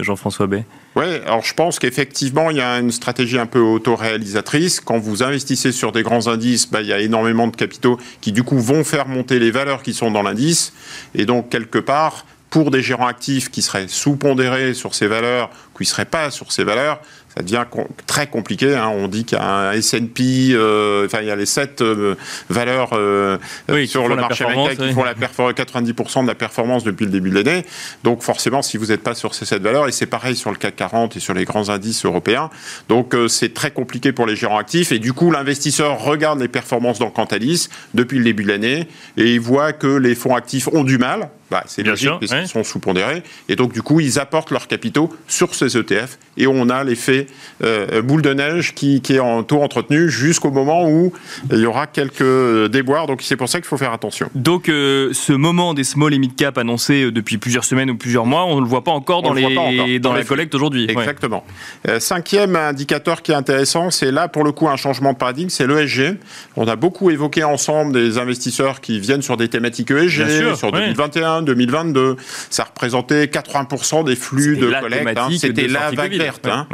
Jean-François 0.00 0.46
Bay 0.46 0.64
oui, 0.96 1.04
alors 1.26 1.44
je 1.44 1.52
pense 1.52 1.78
qu'effectivement, 1.78 2.50
il 2.50 2.56
y 2.56 2.62
a 2.62 2.78
une 2.78 2.90
stratégie 2.90 3.38
un 3.38 3.44
peu 3.44 3.60
autoréalisatrice. 3.60 4.80
Quand 4.80 4.96
vous 4.96 5.22
investissez 5.22 5.70
sur 5.70 5.92
des 5.92 6.02
grands 6.02 6.26
indices, 6.26 6.70
bah, 6.70 6.80
il 6.80 6.86
y 6.86 6.92
a 6.94 7.00
énormément 7.00 7.48
de 7.48 7.54
capitaux 7.54 7.98
qui, 8.22 8.32
du 8.32 8.42
coup, 8.42 8.58
vont 8.58 8.82
faire 8.82 9.06
monter 9.06 9.38
les 9.38 9.50
valeurs 9.50 9.82
qui 9.82 9.92
sont 9.92 10.10
dans 10.10 10.22
l'indice. 10.22 10.72
Et 11.14 11.26
donc, 11.26 11.50
quelque 11.50 11.78
part, 11.78 12.24
pour 12.56 12.70
des 12.70 12.80
gérants 12.80 13.06
actifs 13.06 13.50
qui 13.50 13.60
seraient 13.60 13.86
sous-pondérés 13.86 14.72
sur 14.72 14.94
ces 14.94 15.08
valeurs, 15.08 15.50
qui 15.76 15.82
ne 15.82 15.86
seraient 15.88 16.06
pas 16.06 16.30
sur 16.30 16.52
ces 16.52 16.64
valeurs, 16.64 17.02
ça 17.28 17.42
devient 17.42 17.66
très 18.06 18.28
compliqué. 18.28 18.74
Hein. 18.74 18.88
On 18.94 19.08
dit 19.08 19.26
qu'il 19.26 19.36
y 19.36 19.40
a 19.42 19.68
un 19.68 19.72
S&P, 19.72 20.52
euh, 20.52 21.04
enfin 21.04 21.18
il 21.20 21.26
y 21.26 21.30
a 21.30 21.36
les 21.36 21.44
sept 21.44 21.82
euh, 21.82 22.14
valeurs 22.48 22.94
euh, 22.94 23.36
sur 23.84 24.08
le 24.08 24.16
marché 24.16 24.46
américain 24.46 24.74
qui 24.74 24.94
font 24.94 25.04
la 25.04 25.12
90% 25.12 26.22
de 26.22 26.26
la 26.28 26.34
performance 26.34 26.82
depuis 26.82 27.04
le 27.04 27.10
début 27.10 27.28
de 27.28 27.34
l'année. 27.34 27.66
Donc 28.04 28.22
forcément, 28.22 28.62
si 28.62 28.78
vous 28.78 28.86
n'êtes 28.86 29.02
pas 29.02 29.14
sur 29.14 29.34
ces 29.34 29.44
sept 29.44 29.60
valeurs, 29.60 29.86
et 29.86 29.92
c'est 29.92 30.06
pareil 30.06 30.34
sur 30.34 30.50
le 30.50 30.56
CAC 30.56 30.76
40 30.76 31.14
et 31.14 31.20
sur 31.20 31.34
les 31.34 31.44
grands 31.44 31.68
indices 31.68 32.06
européens, 32.06 32.48
donc 32.88 33.14
c'est 33.28 33.52
très 33.52 33.70
compliqué 33.70 34.12
pour 34.12 34.24
les 34.24 34.34
gérants 34.34 34.56
actifs. 34.56 34.92
Et 34.92 34.98
du 34.98 35.12
coup, 35.12 35.30
l'investisseur 35.30 35.98
regarde 36.02 36.40
les 36.40 36.48
performances 36.48 37.00
dans 37.00 37.10
Cantalis 37.10 37.68
depuis 37.92 38.16
le 38.16 38.24
début 38.24 38.44
de 38.44 38.48
l'année 38.48 38.88
et 39.18 39.34
il 39.34 39.40
voit 39.40 39.74
que 39.74 39.98
les 39.98 40.14
fonds 40.14 40.34
actifs 40.34 40.68
ont 40.72 40.84
du 40.84 40.96
mal 40.96 41.28
bah, 41.50 41.62
c'est 41.66 41.82
logique 41.84 42.10
parce 42.20 42.32
qu'ils 42.32 42.48
sont 42.48 42.64
sous-pondérés. 42.64 43.22
Et 43.48 43.56
donc, 43.56 43.72
du 43.72 43.82
coup, 43.82 44.00
ils 44.00 44.18
apportent 44.18 44.50
leurs 44.50 44.66
capitaux 44.66 45.14
sur 45.28 45.54
ces 45.54 45.76
ETF. 45.76 46.18
Et 46.36 46.46
on 46.46 46.68
a 46.68 46.84
l'effet 46.84 47.26
euh, 47.62 48.02
boule 48.02 48.22
de 48.22 48.34
neige 48.34 48.74
qui, 48.74 49.00
est 49.08 49.18
en 49.20 49.42
taux 49.42 49.62
entretenu 49.62 50.10
jusqu'au 50.10 50.50
moment 50.50 50.88
où 50.88 51.12
il 51.50 51.58
y 51.58 51.66
aura 51.66 51.86
quelques 51.86 52.66
déboires. 52.70 53.06
Donc, 53.06 53.22
c'est 53.22 53.36
pour 53.36 53.48
ça 53.48 53.60
qu'il 53.60 53.68
faut 53.68 53.76
faire 53.76 53.92
attention. 53.92 54.28
Donc, 54.34 54.68
euh, 54.68 55.10
ce 55.12 55.32
moment 55.32 55.72
des 55.72 55.84
small 55.84 56.12
et 56.14 56.18
mid 56.18 56.34
cap 56.34 56.58
annoncé 56.58 57.04
euh, 57.04 57.12
depuis 57.12 57.38
plusieurs 57.38 57.64
semaines 57.64 57.90
ou 57.90 57.96
plusieurs 57.96 58.26
mois, 58.26 58.44
on 58.44 58.56
ne 58.56 58.60
le 58.60 58.66
voit 58.66 58.84
pas 58.84 58.90
encore 58.90 59.22
dans, 59.22 59.32
les, 59.32 59.98
dans, 60.00 60.12
la 60.12 60.24
collecte 60.24 60.54
aujourd'hui. 60.54 60.86
Exactement. 60.90 61.44
cinquième 61.98 62.56
indicateur 62.56 63.22
qui 63.22 63.32
est 63.32 63.36
intéressant, 63.36 63.90
c'est 63.90 64.10
là, 64.10 64.28
pour 64.28 64.44
le 64.44 64.52
coup, 64.52 64.68
un 64.68 64.76
changement 64.76 65.12
de 65.12 65.18
paradigme, 65.18 65.48
c'est 65.48 65.66
l'ESG. 65.66 66.16
On 66.56 66.66
a 66.66 66.76
beaucoup 66.76 67.10
évoqué 67.10 67.44
ensemble 67.44 67.92
des 67.92 68.18
investisseurs 68.18 68.80
qui 68.80 68.98
viennent 68.98 69.22
sur 69.22 69.36
des 69.36 69.48
thématiques 69.48 69.90
ESG, 69.90 70.54
sur 70.56 70.72
2021, 70.72 71.35
2022. 71.42 72.16
Ça 72.50 72.64
représentait 72.64 73.26
80% 73.26 74.04
des 74.04 74.16
flux 74.16 74.56
de 74.56 74.70
collecte. 74.70 75.18
Hein. 75.18 75.28
C'était 75.38 75.68
la 75.68 75.90
vague 75.90 76.16
verte. 76.16 76.46
Hein. 76.46 76.66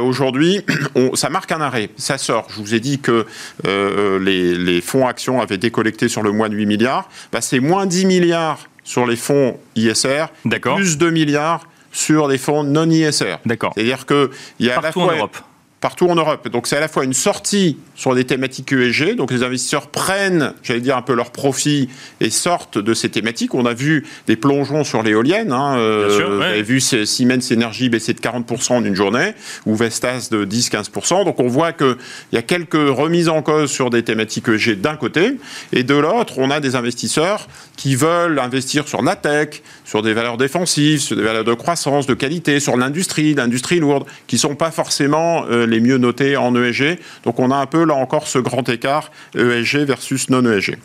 Aujourd'hui, 0.00 0.64
ça 1.14 1.30
marque 1.30 1.52
un 1.52 1.60
arrêt. 1.60 1.90
Ça 1.96 2.18
sort. 2.18 2.46
Je 2.50 2.60
vous 2.60 2.74
ai 2.74 2.80
dit 2.80 2.98
que 2.98 3.26
euh, 3.66 4.18
les, 4.18 4.80
fonds 4.80 5.06
actions 5.06 5.40
avaient 5.40 5.58
décollecté 5.58 6.08
sur 6.08 6.22
le 6.22 6.32
mois 6.32 6.48
de 6.48 6.54
8 6.54 6.66
milliards. 6.66 7.08
Bah, 7.32 7.40
c'est 7.40 7.60
moins 7.60 7.86
10 7.86 8.06
milliards 8.06 8.60
sur 8.84 9.06
les 9.06 9.16
fonds 9.16 9.58
ISR, 9.76 10.26
plus 10.60 10.96
2 10.96 11.10
milliards 11.10 11.66
sur 11.92 12.28
les 12.28 12.38
fonds 12.38 12.64
non 12.64 12.88
ISR. 12.88 13.36
C'est-à-dire 13.74 14.06
qu'il 14.06 14.28
y 14.60 14.70
a 14.70 14.78
à 14.78 14.82
la 14.82 14.92
fois... 14.92 15.12
En 15.12 15.16
Europe 15.16 15.36
partout 15.80 16.08
en 16.08 16.14
Europe. 16.14 16.48
Donc 16.48 16.66
c'est 16.66 16.76
à 16.76 16.80
la 16.80 16.88
fois 16.88 17.04
une 17.04 17.12
sortie 17.12 17.78
sur 17.94 18.14
des 18.14 18.24
thématiques 18.24 18.72
ESG, 18.72 19.16
donc 19.16 19.30
les 19.30 19.42
investisseurs 19.42 19.88
prennent, 19.88 20.52
j'allais 20.62 20.80
dire, 20.80 20.96
un 20.96 21.02
peu 21.02 21.14
leur 21.14 21.30
profit 21.30 21.88
et 22.20 22.30
sortent 22.30 22.78
de 22.78 22.94
ces 22.94 23.08
thématiques. 23.08 23.54
On 23.54 23.66
a 23.66 23.74
vu 23.74 24.06
des 24.26 24.36
plongeons 24.36 24.84
sur 24.84 25.02
l'éolienne. 25.02 25.52
Hein, 25.52 25.76
euh, 25.78 26.36
Vous 26.36 26.42
avez 26.42 26.62
vu 26.62 26.80
Siemens 26.80 27.52
Energy 27.52 27.88
baisser 27.88 28.12
de 28.12 28.20
40% 28.20 28.72
en 28.72 28.84
une 28.84 28.94
journée, 28.94 29.34
ou 29.66 29.74
Vestas 29.74 30.28
de 30.30 30.44
10-15%. 30.44 31.24
Donc 31.24 31.40
on 31.40 31.48
voit 31.48 31.72
qu'il 31.72 31.96
y 32.32 32.36
a 32.36 32.42
quelques 32.42 32.74
remises 32.74 33.28
en 33.28 33.42
cause 33.42 33.70
sur 33.70 33.90
des 33.90 34.02
thématiques 34.02 34.48
ESG 34.48 34.80
d'un 34.80 34.96
côté, 34.96 35.36
et 35.72 35.84
de 35.84 35.94
l'autre, 35.94 36.34
on 36.38 36.50
a 36.50 36.60
des 36.60 36.74
investisseurs 36.74 37.48
qui 37.76 37.94
veulent 37.94 38.38
investir 38.38 38.88
sur 38.88 39.02
la 39.02 39.14
tech, 39.14 39.62
sur 39.84 40.02
des 40.02 40.12
valeurs 40.12 40.36
défensives, 40.36 41.00
sur 41.00 41.16
des 41.16 41.22
valeurs 41.22 41.44
de 41.44 41.54
croissance, 41.54 42.06
de 42.06 42.14
qualité, 42.14 42.60
sur 42.60 42.76
l'industrie, 42.76 43.34
l'industrie 43.34 43.80
lourde, 43.80 44.04
qui 44.26 44.36
ne 44.36 44.40
sont 44.40 44.56
pas 44.56 44.70
forcément 44.70 45.44
euh, 45.50 45.67
les 45.68 45.80
mieux 45.80 45.98
notés 45.98 46.36
en 46.36 46.54
ESG. 46.54 46.98
Donc 47.24 47.38
on 47.38 47.50
a 47.50 47.56
un 47.56 47.66
peu 47.66 47.84
là 47.84 47.94
encore 47.94 48.26
ce 48.26 48.38
grand 48.38 48.68
écart 48.68 49.10
ESG 49.36 49.78
versus 49.78 50.30
non 50.30 50.44
ESG. 50.44 50.76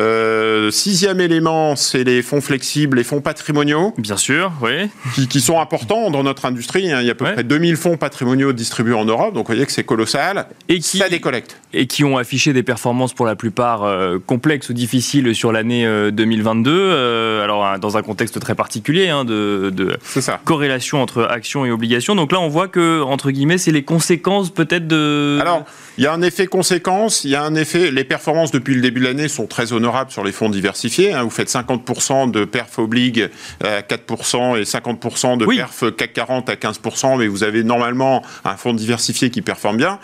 Euh, 0.00 0.70
sixième 0.70 1.20
élément, 1.20 1.76
c'est 1.76 2.04
les 2.04 2.22
fonds 2.22 2.40
flexibles, 2.40 2.96
les 2.96 3.04
fonds 3.04 3.20
patrimoniaux. 3.20 3.94
Bien 3.98 4.16
sûr, 4.16 4.52
oui. 4.62 4.90
Qui, 5.28 5.40
sont 5.40 5.60
importants 5.60 6.10
dans 6.10 6.22
notre 6.22 6.44
industrie. 6.44 6.90
Hein. 6.92 7.00
Il 7.00 7.06
y 7.06 7.10
a 7.10 7.12
à 7.12 7.14
peu 7.14 7.24
près 7.24 7.44
2000 7.44 7.76
fonds 7.76 7.96
patrimoniaux 7.96 8.52
distribués 8.52 8.94
en 8.94 9.04
Europe, 9.04 9.34
donc 9.34 9.46
vous 9.46 9.52
voyez 9.52 9.66
que 9.66 9.72
c'est 9.72 9.84
colossal. 9.84 10.46
Et 10.68 10.78
qui, 10.78 10.98
ça 10.98 11.08
décollecte. 11.08 11.56
Et 11.72 11.86
qui 11.86 12.04
ont 12.04 12.16
affiché 12.16 12.52
des 12.52 12.62
performances 12.62 13.12
pour 13.12 13.26
la 13.26 13.34
plupart 13.34 13.82
euh, 13.84 14.18
complexes 14.24 14.68
ou 14.70 14.72
difficiles 14.72 15.34
sur 15.34 15.52
l'année 15.52 15.86
2022. 16.12 16.70
Euh, 16.70 17.42
alors 17.42 17.78
dans 17.78 17.96
un 17.96 18.02
contexte 18.02 18.38
très 18.40 18.54
particulier 18.54 19.08
hein, 19.08 19.24
de, 19.24 19.72
de 19.74 19.96
corrélation 20.44 21.02
entre 21.02 21.24
actions 21.24 21.64
et 21.64 21.70
obligations. 21.70 22.14
Donc 22.14 22.32
là, 22.32 22.40
on 22.40 22.48
voit 22.48 22.68
que, 22.68 23.02
entre 23.02 23.30
guillemets, 23.30 23.58
c'est 23.58 23.72
les 23.72 23.82
conséquences 23.82 24.21
peut-être 24.22 24.86
de... 24.86 25.38
Alors, 25.40 25.64
il 25.98 26.04
y 26.04 26.06
a 26.06 26.12
un 26.12 26.22
effet 26.22 26.46
conséquence, 26.46 27.24
il 27.24 27.30
y 27.30 27.36
a 27.36 27.42
un 27.42 27.54
effet... 27.54 27.90
Les 27.90 28.04
performances 28.04 28.50
depuis 28.50 28.74
le 28.74 28.80
début 28.80 29.00
de 29.00 29.06
l'année 29.06 29.28
sont 29.28 29.46
très 29.46 29.72
honorables 29.72 30.10
sur 30.10 30.24
les 30.24 30.32
fonds 30.32 30.48
diversifiés. 30.48 31.12
Hein. 31.12 31.22
Vous 31.22 31.30
faites 31.30 31.50
50% 31.50 32.30
de 32.30 32.44
perf 32.44 32.78
oblig 32.78 33.28
à 33.62 33.80
4% 33.80 34.58
et 34.58 34.62
50% 34.62 35.38
de 35.38 35.46
perf 35.46 35.84
CAC 35.96 36.12
40 36.12 36.48
à 36.48 36.54
15%, 36.54 37.18
mais 37.18 37.26
vous 37.26 37.44
avez 37.44 37.64
normalement 37.64 38.22
un 38.44 38.56
fonds 38.56 38.72
diversifié 38.72 39.30
qui 39.30 39.42
performe 39.42 39.76
bien. 39.76 39.98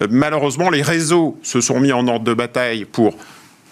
Euh, 0.00 0.06
malheureusement, 0.10 0.70
les 0.70 0.82
réseaux 0.82 1.38
se 1.42 1.60
sont 1.60 1.80
mis 1.80 1.92
en 1.92 2.06
ordre 2.08 2.24
de 2.24 2.34
bataille 2.34 2.84
pour 2.84 3.14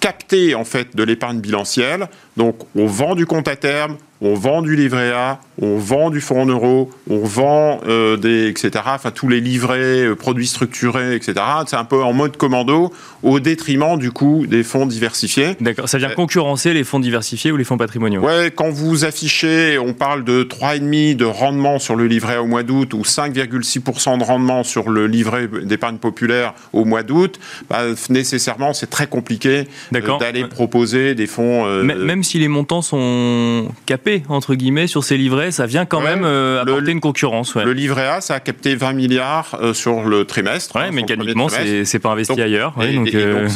capter 0.00 0.54
en 0.54 0.64
fait 0.64 0.97
de 0.97 1.02
l'épargne 1.02 1.40
bilancielle. 1.40 2.09
Donc 2.37 2.57
on 2.75 2.87
vend 2.87 3.14
du 3.14 3.26
compte 3.26 3.49
à 3.49 3.57
terme, 3.57 3.99
on 4.21 4.35
vend 4.35 4.62
du 4.62 4.75
livret 4.75 5.12
A, 5.12 5.40
on 5.61 5.76
vend 5.76 6.11
du 6.11 6.21
fonds 6.21 6.43
en 6.43 6.47
euros, 6.47 6.90
on 7.09 7.25
vend 7.25 7.81
euh, 7.87 8.17
des, 8.17 8.49
etc. 8.49 8.85
Enfin, 8.87 9.11
tous 9.11 9.29
les 9.29 9.40
livrets, 9.40 10.05
euh, 10.05 10.14
produits 10.14 10.47
structurés, 10.47 11.14
etc. 11.14 11.35
C'est 11.67 11.76
un 11.76 11.85
peu 11.85 12.02
en 12.02 12.12
mode 12.12 12.37
commando, 12.37 12.93
au 13.23 13.40
détriment 13.40 13.99
du 13.99 14.11
coup 14.11 14.47
des 14.47 14.62
fonds 14.62 14.87
diversifiés. 14.87 15.57
D'accord. 15.61 15.88
Ça 15.88 15.99
vient 15.99 16.11
euh, 16.11 16.14
concurrencer 16.14 16.73
les 16.73 16.85
fonds 16.85 17.00
diversifiés 17.00 17.52
ou 17.52 17.57
les 17.57 17.64
fonds 17.64 17.79
patrimoniaux? 17.79 18.23
Ouais. 18.23 18.50
Quand 18.55 18.71
vous 18.71 19.05
affichez, 19.05 19.79
on 19.79 19.93
parle 19.93 20.25
de 20.25 20.43
3,5 20.45 21.17
de 21.17 21.25
rendement 21.25 21.79
sur 21.79 21.97
le 21.97 22.07
livret 22.07 22.38
au 22.38 22.47
mois 22.47 22.62
d'août 22.62 22.95
ou 22.95 23.02
5,6% 23.02 24.19
de 24.19 24.25
rendement 24.25 24.64
sur 24.64 24.88
le 24.88 25.07
livret 25.07 25.49
d'épargne 25.62 25.99
populaire 25.99 26.55
au 26.73 26.85
mois 26.85 27.02
d'août, 27.02 27.38
bah, 27.69 27.83
nécessairement, 28.09 28.73
c'est 28.73 28.88
très 28.88 29.07
compliqué 29.07 29.69
d'aller 29.93 30.45
proposer 30.45 31.14
des 31.14 31.26
fonds. 31.26 31.67
Même 31.83 32.25
si 32.25 32.38
les 32.38 32.49
montants 32.49 32.83
sont 32.83 33.69
capés 33.87 34.23
entre 34.29 34.55
guillemets, 34.55 34.87
sur 34.87 35.05
ces 35.05 35.17
livrets, 35.17 35.50
ça 35.50 35.66
vient 35.66 35.85
quand 35.85 36.00
même 36.00 36.25
euh, 36.25 36.62
apporter 36.62 36.90
une 36.90 37.00
concurrence. 37.00 37.54
Le 37.54 37.73
livret 37.73 38.07
A, 38.07 38.21
ça 38.21 38.35
a 38.35 38.40
capté 38.40 38.75
20 38.75 38.92
milliards 38.92 39.59
euh, 39.61 39.75
sur 39.75 40.02
le 40.02 40.25
trimestre. 40.25 40.76
Ouais, 40.76 40.83
hein, 40.83 40.90
mécaniquement, 40.92 41.49
c'est 41.49 41.99
pas 41.99 42.11
investi 42.11 42.40
ailleurs. 42.40 42.75
donc, 42.76 43.14
euh, 43.14 43.49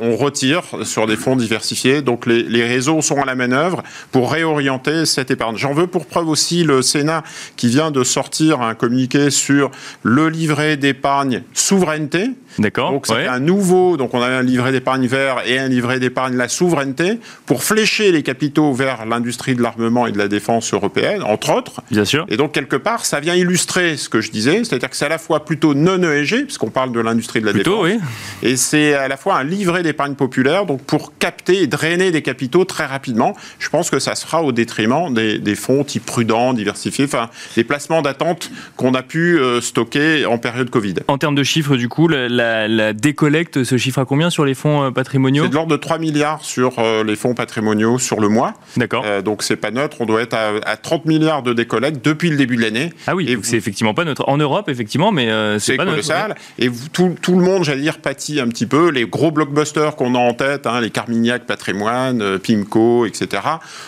on 0.00 0.16
retire 0.16 0.62
sur 0.82 1.06
des 1.06 1.16
fonds 1.16 1.36
diversifiés. 1.36 2.02
Donc 2.02 2.26
les, 2.26 2.42
les, 2.42 2.64
réseaux 2.64 3.00
sont 3.02 3.20
à 3.20 3.24
la 3.24 3.34
manœuvre 3.34 3.82
pour 4.12 4.32
réorienter 4.32 5.06
cette 5.06 5.30
épargne. 5.30 5.56
J'en 5.56 5.72
veux 5.72 5.86
pour 5.86 6.06
preuve 6.06 6.28
aussi 6.28 6.64
le 6.64 6.82
Sénat 6.82 7.22
qui 7.56 7.68
vient 7.68 7.90
de 7.90 8.04
sortir 8.04 8.60
un 8.60 8.74
communiqué 8.74 9.30
sur 9.30 9.70
le 10.02 10.28
livret 10.28 10.76
d'épargne 10.76 11.42
souveraineté. 11.54 12.30
D'accord. 12.58 12.92
Donc 12.92 13.06
c'est 13.06 13.26
un 13.26 13.40
nouveau, 13.40 13.96
donc 13.96 14.14
on 14.14 14.22
a 14.22 14.26
un 14.26 14.42
livret 14.42 14.72
d'épargne 14.72 15.06
vert 15.06 15.42
et 15.46 15.58
un 15.58 15.68
livret 15.68 16.00
d'épargne 16.00 16.36
la 16.36 16.48
souveraineté 16.48 17.20
pour 17.46 17.62
flécher 17.62 18.12
les 18.12 18.22
capitaux 18.22 18.72
vers 18.72 19.06
l'industrie 19.06 19.54
de 19.54 19.62
l'armement 19.62 20.06
et 20.06 20.12
de 20.12 20.18
la 20.18 20.28
défense 20.28 20.72
européenne, 20.72 21.22
entre 21.22 21.52
autres. 21.52 21.82
Bien 21.90 22.04
sûr. 22.04 22.26
Et 22.28 22.36
donc 22.36 22.52
quelque 22.52 22.76
part, 22.76 23.04
ça 23.04 23.20
vient 23.20 23.34
illustrer 23.34 23.96
ce 23.96 24.08
que 24.08 24.20
je 24.20 24.30
disais, 24.30 24.64
c'est-à-dire 24.64 24.90
que 24.90 24.96
c'est 24.96 25.06
à 25.06 25.10
la 25.10 25.18
fois 25.18 25.44
plutôt 25.44 25.74
non 25.74 26.02
ESG, 26.02 26.44
puisqu'on 26.44 26.70
parle 26.70 26.92
de 26.92 27.00
l'industrie 27.00 27.40
de 27.40 27.46
la 27.46 27.52
plutôt, 27.52 27.84
défense, 27.84 28.02
oui. 28.42 28.48
et 28.50 28.56
c'est 28.56 28.94
à 28.94 29.08
la 29.08 29.16
fois 29.16 29.36
un 29.36 29.44
livret 29.44 29.82
d'épargne 29.82 30.14
populaire, 30.14 30.66
donc 30.66 30.82
pour 30.82 31.16
capter 31.18 31.62
et 31.62 31.66
drainer 31.66 32.10
des 32.10 32.22
capitaux 32.22 32.64
très 32.64 32.86
rapidement. 32.86 33.36
Je 33.58 33.68
pense 33.68 33.90
que 33.90 33.98
ça 33.98 34.14
se 34.14 34.24
fera 34.24 34.42
au 34.42 34.52
détriment 34.52 35.12
des, 35.12 35.38
des 35.38 35.54
fonds 35.54 35.84
type 35.84 36.04
prudents, 36.04 36.54
diversifiés, 36.54 37.04
enfin 37.04 37.30
des 37.56 37.64
placements 37.64 38.02
d'attente 38.02 38.50
qu'on 38.76 38.94
a 38.94 39.02
pu 39.02 39.38
euh, 39.38 39.60
stocker 39.60 40.26
en 40.26 40.38
période 40.38 40.70
Covid. 40.70 40.94
En 41.08 41.18
termes 41.18 41.34
de 41.34 41.42
chiffres, 41.42 41.76
du 41.76 41.88
coup, 41.88 42.08
la, 42.08 42.28
la, 42.38 42.92
décollecte 42.92 43.64
se 43.64 43.76
chiffre 43.76 43.98
à 43.98 44.04
combien 44.04 44.30
sur 44.30 44.44
les 44.44 44.54
fonds 44.54 44.84
euh, 44.84 44.90
patrimoniaux 44.90 45.44
C'est 45.44 45.50
de 45.50 45.54
l'ordre 45.54 45.72
de 45.72 45.76
3 45.76 45.98
milliards 45.98 46.44
sur 46.44 46.78
euh, 46.78 47.04
les 47.04 47.16
fonds 47.16 47.34
patrimoniaux 47.34 47.98
sur 47.98 48.20
le 48.20 48.28
mois. 48.28 48.54
D'accord. 48.76 49.04
Euh, 49.06 49.22
donc 49.22 49.42
c'est 49.42 49.56
pas 49.56 49.70
neutre. 49.70 49.98
On 50.00 50.06
doit 50.06 50.22
être 50.22 50.34
à, 50.34 50.76
30 50.76 51.06
milliards 51.06 51.42
de 51.42 51.52
décollecte 51.52 52.04
depuis 52.04 52.30
le 52.30 52.36
début 52.36 52.56
de 52.56 52.62
l'année. 52.62 52.92
Ah 53.06 53.14
oui, 53.14 53.38
c'est 53.42 53.56
effectivement 53.56 53.94
pas 53.94 54.04
neutre. 54.04 54.24
En 54.28 54.36
Europe, 54.36 54.68
effectivement, 54.68 55.12
mais 55.12 55.28
c'est 55.58 55.76
pas 55.76 55.84
colossal. 55.84 56.34
Et 56.58 56.70
tout, 56.92 57.14
tout, 57.20 57.38
le 57.38 57.44
monde, 57.44 57.64
j'allais 57.64 57.82
dire, 57.82 57.98
pâtit 57.98 58.40
un 58.40 58.48
petit 58.48 58.66
peu. 58.66 58.90
Les 58.90 59.06
gros 59.06 59.30
blockbusters 59.30 59.96
qu'on 59.96 60.14
a 60.14 60.18
en 60.18 60.34
tête, 60.34 60.66
hein, 60.66 60.80
les 60.80 60.90
Carmignac 60.90 61.46
Patrimoine, 61.46 62.38
Pimco, 62.38 63.06
etc., 63.06 63.42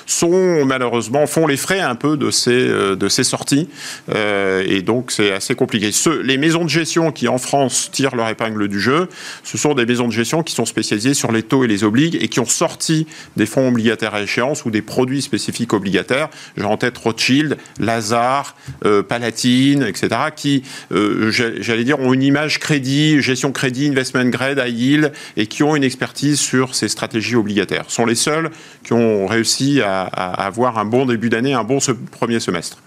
sont 0.07 0.65
malheureusement 0.65 1.27
font 1.27 1.47
les 1.47 1.57
frais 1.57 1.81
un 1.81 1.95
peu 1.95 2.17
de 2.17 2.31
ces 2.31 2.51
de 2.51 3.09
ces 3.09 3.25
sorties. 3.25 3.69
et 4.15 4.83
donc 4.83 5.11
c'est 5.11 5.33
assez 5.33 5.55
compliqué. 5.55 5.91
les 6.23 6.39
maisons 6.39 6.65
de 6.65 6.71
gestion 6.71 7.13
qui 7.13 7.29
en 7.29 7.39
France 7.39 7.91
tirent 7.93 8.17
leur 8.17 8.29
épingle 8.29 8.40
du 8.49 8.81
jeu, 8.81 9.09
ce 9.45 9.59
sont 9.59 9.75
des 9.75 9.85
maisons 9.85 10.09
de 10.09 10.13
gestion 10.13 10.43
qui 10.43 10.55
sont 10.55 10.65
spécialisées 10.65 11.13
sur 11.13 11.31
les 11.31 11.43
taux 11.43 11.65
et 11.65 11.67
les 11.67 11.85
obligues 11.85 12.17
et 12.21 12.29
qui 12.29 12.41
ont 12.41 12.47
sorti 12.47 13.07
des 13.37 13.45
fonds 13.45 13.69
obligataires 13.69 14.15
à 14.15 14.23
échéance 14.23 14.65
ou 14.65 14.71
des 14.71 14.81
produits 14.81 15.21
spécifiques 15.21 15.75
obligataires. 15.75 16.31
J'ai 16.57 16.65
en 16.65 16.77
tête 16.79 16.97
Rothschild, 16.97 17.59
Lazare, 17.79 18.57
euh, 18.87 19.03
Palatine, 19.03 19.83
etc., 19.83 20.09
qui, 20.35 20.63
euh, 20.93 21.31
j'allais 21.31 21.85
dire, 21.85 22.01
ont 22.01 22.15
une 22.15 22.23
image 22.23 22.59
crédit, 22.59 23.21
gestion 23.21 23.53
crédit, 23.53 23.89
investment 23.89 24.27
grade, 24.27 24.63
high 24.65 24.75
yield, 24.75 25.13
et 25.37 25.47
qui 25.47 25.63
ont 25.63 25.77
une 25.77 25.85
expertise 25.85 26.41
sur 26.41 26.75
ces 26.75 26.89
stratégies 26.89 27.37
obligataires. 27.37 27.85
Ce 27.89 27.97
sont 27.97 28.07
les 28.07 28.15
seuls 28.15 28.51
qui 28.85 28.95
ont 28.95 29.27
réussi 29.27 29.83
à, 29.83 30.03
à 30.03 30.47
avoir 30.47 30.79
un 30.79 30.87
bon 30.87 31.05
début 31.05 31.29
d'année, 31.29 31.53
un 31.53 31.65
bon 31.65 31.79
premier 32.11 32.41
semestre. 32.41 32.79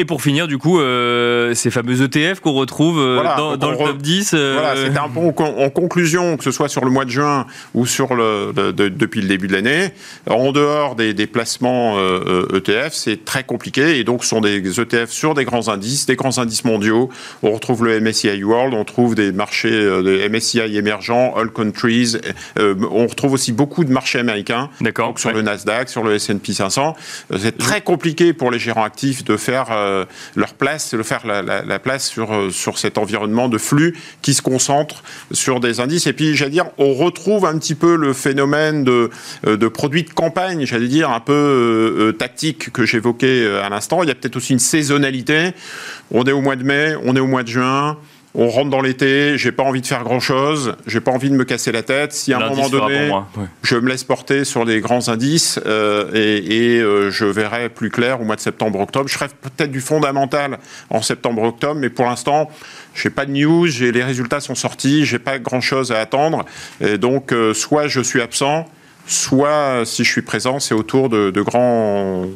Et 0.00 0.04
pour 0.04 0.22
finir, 0.22 0.46
du 0.46 0.58
coup, 0.58 0.78
euh, 0.78 1.54
ces 1.54 1.72
fameux 1.72 2.00
ETF 2.00 2.38
qu'on 2.38 2.52
retrouve 2.52 3.00
euh, 3.00 3.20
dans, 3.56 3.72
le 3.72 3.76
top 3.76 3.98
10. 3.98 4.30
Euh, 4.32 4.52
voilà, 4.52 4.76
c'était 4.76 4.96
un 4.96 5.08
peu 5.08 5.18
en, 5.18 5.70
conclusion, 5.70 6.36
que 6.36 6.44
ce 6.44 6.52
soit 6.52 6.68
sur 6.68 6.84
le 6.84 6.90
mois 6.92 7.04
de 7.04 7.10
juin 7.10 7.48
ou 7.74 7.84
sur 7.84 8.14
le, 8.14 8.52
depuis 8.72 9.22
le 9.22 9.26
début 9.26 9.48
de 9.48 9.54
l'année. 9.54 9.88
En 10.30 10.52
dehors 10.52 10.94
des, 10.94 11.26
placements 11.26 11.96
ETF, 11.98 12.68
e 12.68 12.88
c'est 12.92 13.24
très 13.24 13.42
compliqué 13.42 13.98
et 13.98 14.04
donc 14.04 14.22
ce 14.22 14.28
sont 14.28 14.40
des 14.40 14.80
ETF 14.80 15.10
sur 15.10 15.34
des 15.34 15.44
grands 15.44 15.68
indices, 15.68 16.06
des 16.06 16.14
grands 16.14 16.38
indices 16.38 16.64
mondiaux. 16.64 17.08
On 17.42 17.50
retrouve 17.50 17.84
le 17.84 18.00
MSCI 18.00 18.44
World, 18.44 18.74
on 18.74 18.84
trouve 18.84 19.16
des 19.16 19.32
marchés 19.32 19.68
des 20.04 20.28
MSCI 20.28 20.76
émergents, 20.76 21.34
all 21.34 21.50
countries. 21.50 22.14
on 22.56 23.08
retrouve 23.08 23.32
aussi 23.32 23.50
beaucoup 23.50 23.82
de 23.82 23.90
marchés 23.90 24.20
américains. 24.20 24.70
D'accord. 24.80 25.18
Sur 25.18 25.32
le 25.32 25.42
Nasdaq, 25.42 25.88
sur 25.88 26.04
le 26.04 26.14
S&P 26.14 26.52
500. 26.52 26.94
C'est 27.36 27.58
très 27.58 27.80
compliqué 27.80 28.32
pour 28.32 28.52
les 28.52 28.60
gérants 28.60 28.84
actifs 28.84 29.24
de 29.24 29.36
faire 29.36 29.72
leur 30.34 30.54
place, 30.54 30.94
de 30.94 31.02
faire 31.02 31.26
la, 31.26 31.78
place 31.78 32.08
sur, 32.08 32.34
euh, 32.34 32.50
sur 32.50 32.78
cet 32.78 32.98
environnement 32.98 33.48
de 33.48 33.58
flux 33.58 33.96
qui 34.22 34.34
se 34.34 34.42
concentre 34.42 35.02
sur 35.32 35.60
des 35.60 35.80
indices. 35.80 36.06
Et 36.06 36.12
puis, 36.12 36.34
j'allais 36.34 36.50
dire, 36.50 36.66
on 36.78 36.94
retrouve 36.94 37.46
un 37.46 37.58
petit 37.58 37.74
peu 37.74 37.96
le 37.96 38.12
phénomène 38.12 38.84
de, 38.84 39.10
euh, 39.46 39.56
de 39.56 39.68
produits 39.68 40.04
de 40.04 40.10
campagne, 40.10 40.64
j'allais 40.66 40.88
dire, 40.88 41.10
un 41.10 41.20
peu 41.20 42.14
tactique 42.18 42.72
que 42.72 42.84
j'évoquais 42.84 43.46
à 43.62 43.68
l'instant. 43.68 44.02
Il 44.02 44.08
y 44.08 44.12
a 44.12 44.14
peut-être 44.14 44.36
aussi 44.36 44.52
une 44.52 44.58
saisonnalité. 44.58 45.52
On 46.10 46.24
est 46.24 46.32
au 46.32 46.40
mois 46.40 46.56
de 46.56 46.64
mai, 46.64 46.94
on 47.04 47.16
est 47.16 47.20
au 47.20 47.26
mois 47.26 47.42
de 47.42 47.48
juin 47.48 47.98
on 48.40 48.48
rentre 48.50 48.70
dans 48.70 48.80
l'été, 48.80 49.36
j'ai 49.36 49.50
pas 49.50 49.64
envie 49.64 49.80
de 49.80 49.86
faire 49.86 50.04
grand 50.04 50.20
chose, 50.20 50.76
j'ai 50.86 51.00
pas 51.00 51.10
envie 51.10 51.28
de 51.28 51.34
me 51.34 51.42
casser 51.42 51.72
la 51.72 51.82
tête. 51.82 52.12
Si 52.12 52.32
à 52.32 52.38
un 52.38 52.48
moment 52.48 52.68
donné, 52.68 53.10
je 53.62 53.74
me 53.74 53.88
laisse 53.88 54.04
porter 54.04 54.44
sur 54.44 54.64
les 54.64 54.80
grands 54.80 55.08
indices 55.08 55.58
euh, 55.66 56.08
et, 56.14 56.78
euh, 56.78 57.10
je 57.10 57.24
verrai 57.24 57.68
plus 57.68 57.90
clair 57.90 58.20
au 58.20 58.24
mois 58.24 58.36
de 58.36 58.40
septembre-octobre. 58.40 59.08
Je 59.08 59.14
ferai 59.14 59.26
peut-être 59.26 59.72
du 59.72 59.80
fondamental 59.80 60.60
en 60.88 61.02
septembre-octobre, 61.02 61.80
mais 61.80 61.90
pour 61.90 62.04
l'instant, 62.04 62.48
j'ai 62.94 63.10
pas 63.10 63.26
de 63.26 63.32
news, 63.32 63.66
les 63.66 64.04
résultats 64.04 64.38
sont 64.38 64.54
sortis, 64.54 65.04
j'ai 65.04 65.18
pas 65.18 65.40
grand 65.40 65.60
chose 65.60 65.90
à 65.90 65.98
attendre. 65.98 66.44
Et 66.80 66.96
donc, 66.96 67.32
euh, 67.32 67.52
soit 67.54 67.88
je 67.88 68.00
suis 68.00 68.20
absent, 68.20 68.66
soit 69.08 69.84
si 69.84 70.04
je 70.04 70.10
suis 70.10 70.22
présent, 70.22 70.60
c'est 70.60 70.74
autour 70.74 71.08
de, 71.08 71.30
grands 71.40 72.26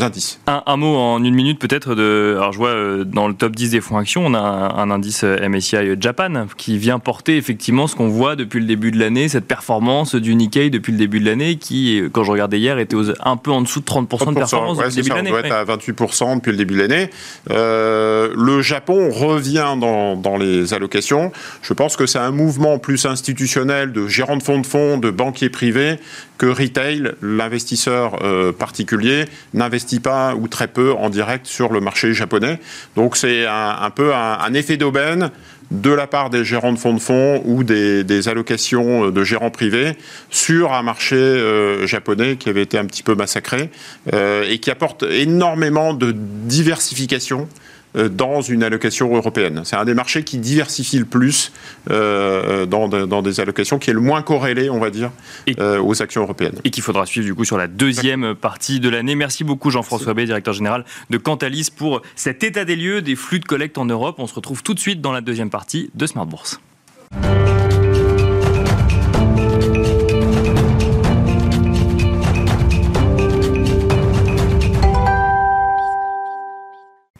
indices. 0.00 0.40
Un, 0.46 0.76
mot 0.76 0.96
en 0.96 1.22
une 1.22 1.34
minute 1.34 1.58
peut-être 1.58 1.94
de. 1.94 2.34
Alors 2.36 2.52
je 2.52 2.58
vois 2.58 2.70
euh, 2.70 3.04
dans 3.04 3.28
le 3.28 3.34
top 3.34 3.54
10 3.54 3.70
des 3.70 3.80
fonds 3.80 3.98
actions, 3.98 4.24
on 4.26 4.34
a 4.34 4.38
un, 4.38 4.90
indice 4.90 5.22
euh, 5.24 5.48
MSCI 5.48 6.00
Japan 6.00 6.46
qui 6.56 6.78
vient 6.78 6.98
porter 6.98 7.36
effectivement 7.36 7.86
ce 7.86 7.94
qu'on 7.94 8.08
voit 8.08 8.36
depuis 8.36 8.60
le 8.60 8.66
début 8.66 8.90
de 8.90 8.98
l'année, 8.98 9.28
cette 9.28 9.46
performance 9.46 10.14
du 10.14 10.34
Nikkei 10.34 10.70
depuis 10.70 10.92
le 10.92 10.98
début 10.98 11.20
de 11.20 11.26
l'année 11.26 11.56
qui, 11.56 12.02
quand 12.12 12.24
je 12.24 12.30
regardais 12.30 12.58
hier, 12.58 12.78
était 12.78 12.96
un 13.20 13.36
peu 13.36 13.50
en 13.50 13.62
dessous 13.62 13.80
de 13.80 13.84
30%, 13.84 14.30
de 14.30 14.34
performance 14.34 14.78
depuis 14.78 14.90
le 14.90 15.02
début 15.02 15.10
de 15.10 15.14
l'année. 15.14 15.30
On 15.30 15.32
doit 15.32 15.46
être 15.46 15.52
à 15.52 15.64
28% 15.64 16.36
depuis 16.36 16.50
le 16.50 16.56
début 16.56 16.74
de 16.74 16.80
l'année. 16.80 17.10
Euh, 17.50 18.32
le 18.36 18.60
Japon 18.62 19.10
revient 19.10 19.76
dans, 19.78 20.16
dans 20.16 20.36
les 20.36 20.74
allocations. 20.74 21.32
Je 21.62 21.72
pense 21.74 21.96
que 21.96 22.06
c'est 22.06 22.18
un 22.18 22.30
mouvement 22.30 22.78
plus 22.78 23.06
institutionnel 23.06 23.92
de 23.92 24.06
gérants 24.08 24.36
de 24.36 24.42
fonds 24.42 24.60
de 24.60 24.66
fonds, 24.66 24.98
de 24.98 25.10
banquiers 25.10 25.50
privés 25.50 25.91
que 26.38 26.46
retail, 26.46 27.12
l'investisseur 27.22 28.22
euh, 28.22 28.52
particulier, 28.52 29.24
n'investit 29.54 30.00
pas 30.00 30.34
ou 30.34 30.48
très 30.48 30.68
peu 30.68 30.92
en 30.92 31.10
direct 31.10 31.46
sur 31.46 31.72
le 31.72 31.80
marché 31.80 32.12
japonais. 32.14 32.58
Donc 32.96 33.16
c'est 33.16 33.46
un, 33.46 33.90
peu 33.90 34.14
un, 34.14 34.54
effet 34.54 34.76
d'aubaine 34.76 35.30
de 35.70 35.90
la 35.90 36.06
part 36.06 36.30
des 36.30 36.44
gérants 36.44 36.72
de 36.72 36.78
fonds 36.78 36.92
de 36.92 36.98
fonds 36.98 37.42
ou 37.44 37.64
des, 37.64 38.28
allocations 38.28 39.10
de 39.10 39.24
gérants 39.24 39.50
privés 39.50 39.96
sur 40.30 40.72
un 40.72 40.82
marché 40.82 41.16
euh, 41.16 41.86
japonais 41.86 42.36
qui 42.36 42.48
avait 42.48 42.62
été 42.62 42.78
un 42.78 42.84
petit 42.84 43.02
peu 43.02 43.14
massacré 43.14 43.70
euh, 44.12 44.44
et 44.48 44.58
qui 44.58 44.70
apporte 44.70 45.04
énormément 45.04 45.94
de 45.94 46.12
diversification 46.12 47.48
dans 47.94 48.40
une 48.40 48.62
allocation 48.62 49.14
européenne. 49.14 49.62
C'est 49.64 49.76
un 49.76 49.84
des 49.84 49.94
marchés 49.94 50.24
qui 50.24 50.38
diversifie 50.38 50.98
le 50.98 51.04
plus 51.04 51.52
euh, 51.90 52.66
dans, 52.66 53.22
des 53.22 53.40
allocations, 53.40 53.78
qui 53.78 53.90
est 53.90 53.94
le 53.94 54.00
moins 54.00 54.22
corrélé, 54.22 54.70
on 54.70 54.78
va 54.78 54.90
dire, 54.90 55.10
euh, 55.58 55.80
aux 55.80 56.02
actions 56.02 56.22
européennes. 56.22 56.54
Et 56.64 56.70
qu'il 56.70 56.82
faudra 56.82 57.06
suivre 57.06 57.26
du 57.26 57.34
coup 57.34 57.44
sur 57.44 57.58
la 57.58 57.66
deuxième 57.66 58.34
partie 58.34 58.80
de 58.80 58.88
l'année. 58.88 59.14
Merci 59.14 59.44
beaucoup 59.44 59.70
Jean-François 59.70 60.14
B, 60.14 60.20
directeur 60.20 60.54
général 60.54 60.84
de 61.10 61.18
Cantalis, 61.18 61.68
pour 61.74 62.02
cet 62.16 62.44
état 62.44 62.64
des 62.64 62.76
lieux 62.76 63.02
des 63.02 63.16
flux 63.16 63.40
de 63.40 63.44
collecte 63.44 63.78
en 63.78 63.84
Europe. 63.84 64.16
On 64.18 64.26
se 64.26 64.34
retrouve 64.34 64.62
tout 64.62 64.74
de 64.74 64.80
suite 64.80 65.00
dans 65.00 65.12
la 65.12 65.20
deuxième 65.20 65.50
partie 65.50 65.90
de 65.94 66.06
Smart 66.06 66.26
Bourse. 66.26 66.60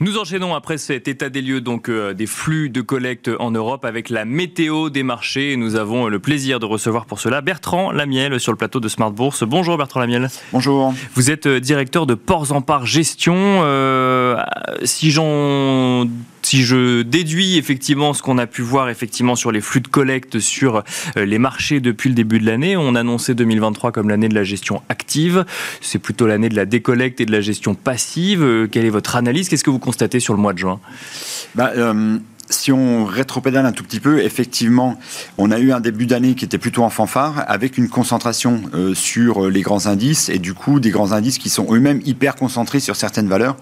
Nous 0.02 0.18
enchaînons 0.18 0.56
après 0.56 0.78
cet 0.78 1.06
état 1.06 1.28
des 1.28 1.40
lieux 1.40 1.60
donc 1.60 1.88
euh, 1.88 2.12
des 2.12 2.26
flux 2.26 2.70
de 2.70 2.80
collecte 2.80 3.30
en 3.38 3.52
Europe 3.52 3.84
avec 3.84 4.10
la 4.10 4.24
météo 4.24 4.90
des 4.90 5.04
marchés. 5.04 5.54
Nous 5.54 5.76
avons 5.76 6.08
le 6.08 6.18
plaisir 6.18 6.58
de 6.58 6.66
recevoir 6.66 7.06
pour 7.06 7.20
cela 7.20 7.40
Bertrand 7.40 7.92
Lamiel 7.92 8.40
sur 8.40 8.50
le 8.50 8.58
plateau 8.58 8.80
de 8.80 8.88
Smart 8.88 9.12
Bourse. 9.12 9.44
Bonjour 9.44 9.78
Bertrand 9.78 10.00
Lamiel. 10.00 10.28
Bonjour. 10.52 10.92
Vous 11.14 11.30
êtes 11.30 11.46
euh, 11.46 11.60
directeur 11.60 12.06
de 12.06 12.14
Ports 12.14 12.50
en 12.50 12.62
Part 12.62 12.84
Gestion. 12.84 13.36
Euh, 13.36 14.42
si 14.82 15.12
j'en 15.12 16.08
si 16.42 16.62
je 16.62 17.02
déduis 17.02 17.56
effectivement 17.56 18.14
ce 18.14 18.22
qu'on 18.22 18.38
a 18.38 18.46
pu 18.46 18.62
voir 18.62 18.88
effectivement 18.88 19.36
sur 19.36 19.52
les 19.52 19.60
flux 19.60 19.80
de 19.80 19.88
collecte 19.88 20.40
sur 20.40 20.82
euh, 21.16 21.24
les 21.24 21.38
marchés 21.38 21.80
depuis 21.80 22.08
le 22.08 22.14
début 22.14 22.38
de 22.38 22.46
l'année, 22.46 22.76
on 22.76 22.94
annonçait 22.94 23.34
2023 23.34 23.92
comme 23.92 24.08
l'année 24.08 24.28
de 24.28 24.34
la 24.34 24.44
gestion 24.44 24.82
active. 24.88 25.44
C'est 25.80 25.98
plutôt 25.98 26.26
l'année 26.26 26.48
de 26.48 26.56
la 26.56 26.66
décollecte 26.66 27.20
et 27.20 27.26
de 27.26 27.32
la 27.32 27.40
gestion 27.40 27.74
passive. 27.74 28.42
Euh, 28.42 28.66
quelle 28.66 28.84
est 28.84 28.90
votre 28.90 29.16
analyse? 29.16 29.48
Qu'est-ce 29.48 29.64
que 29.64 29.70
vous 29.70 29.78
constatez 29.78 30.20
sur 30.20 30.34
le 30.34 30.40
mois 30.40 30.52
de 30.52 30.58
juin? 30.58 30.80
Bah, 31.54 31.72
euh, 31.76 32.18
si 32.54 32.72
on 32.72 33.04
rétropédale 33.04 33.66
un 33.66 33.72
tout 33.72 33.84
petit 33.84 34.00
peu, 34.00 34.22
effectivement, 34.22 34.98
on 35.38 35.50
a 35.50 35.58
eu 35.58 35.72
un 35.72 35.80
début 35.80 36.06
d'année 36.06 36.34
qui 36.34 36.44
était 36.44 36.58
plutôt 36.58 36.82
en 36.82 36.90
fanfare, 36.90 37.44
avec 37.48 37.78
une 37.78 37.88
concentration 37.88 38.62
euh, 38.74 38.94
sur 38.94 39.48
les 39.48 39.62
grands 39.62 39.86
indices, 39.86 40.28
et 40.28 40.38
du 40.38 40.54
coup, 40.54 40.80
des 40.80 40.90
grands 40.90 41.12
indices 41.12 41.38
qui 41.38 41.48
sont 41.48 41.66
eux-mêmes 41.72 42.00
hyper 42.04 42.34
concentrés 42.34 42.80
sur 42.80 42.96
certaines 42.96 43.28
valeurs. 43.28 43.56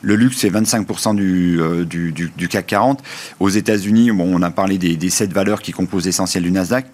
Le 0.00 0.16
luxe, 0.16 0.38
c'est 0.38 0.50
25% 0.50 1.18
euh, 1.18 1.84
du, 1.84 2.12
du, 2.12 2.48
CAC 2.48 2.66
40. 2.66 3.02
Aux 3.40 3.48
États-Unis, 3.48 4.10
on 4.10 4.42
a 4.42 4.50
parlé 4.50 4.78
des, 4.78 4.96
des 4.96 5.10
7 5.10 5.32
valeurs 5.32 5.62
qui 5.62 5.72
composent 5.72 6.06
l'essentiel 6.06 6.42
du 6.42 6.50
Nasdaq. 6.50 6.86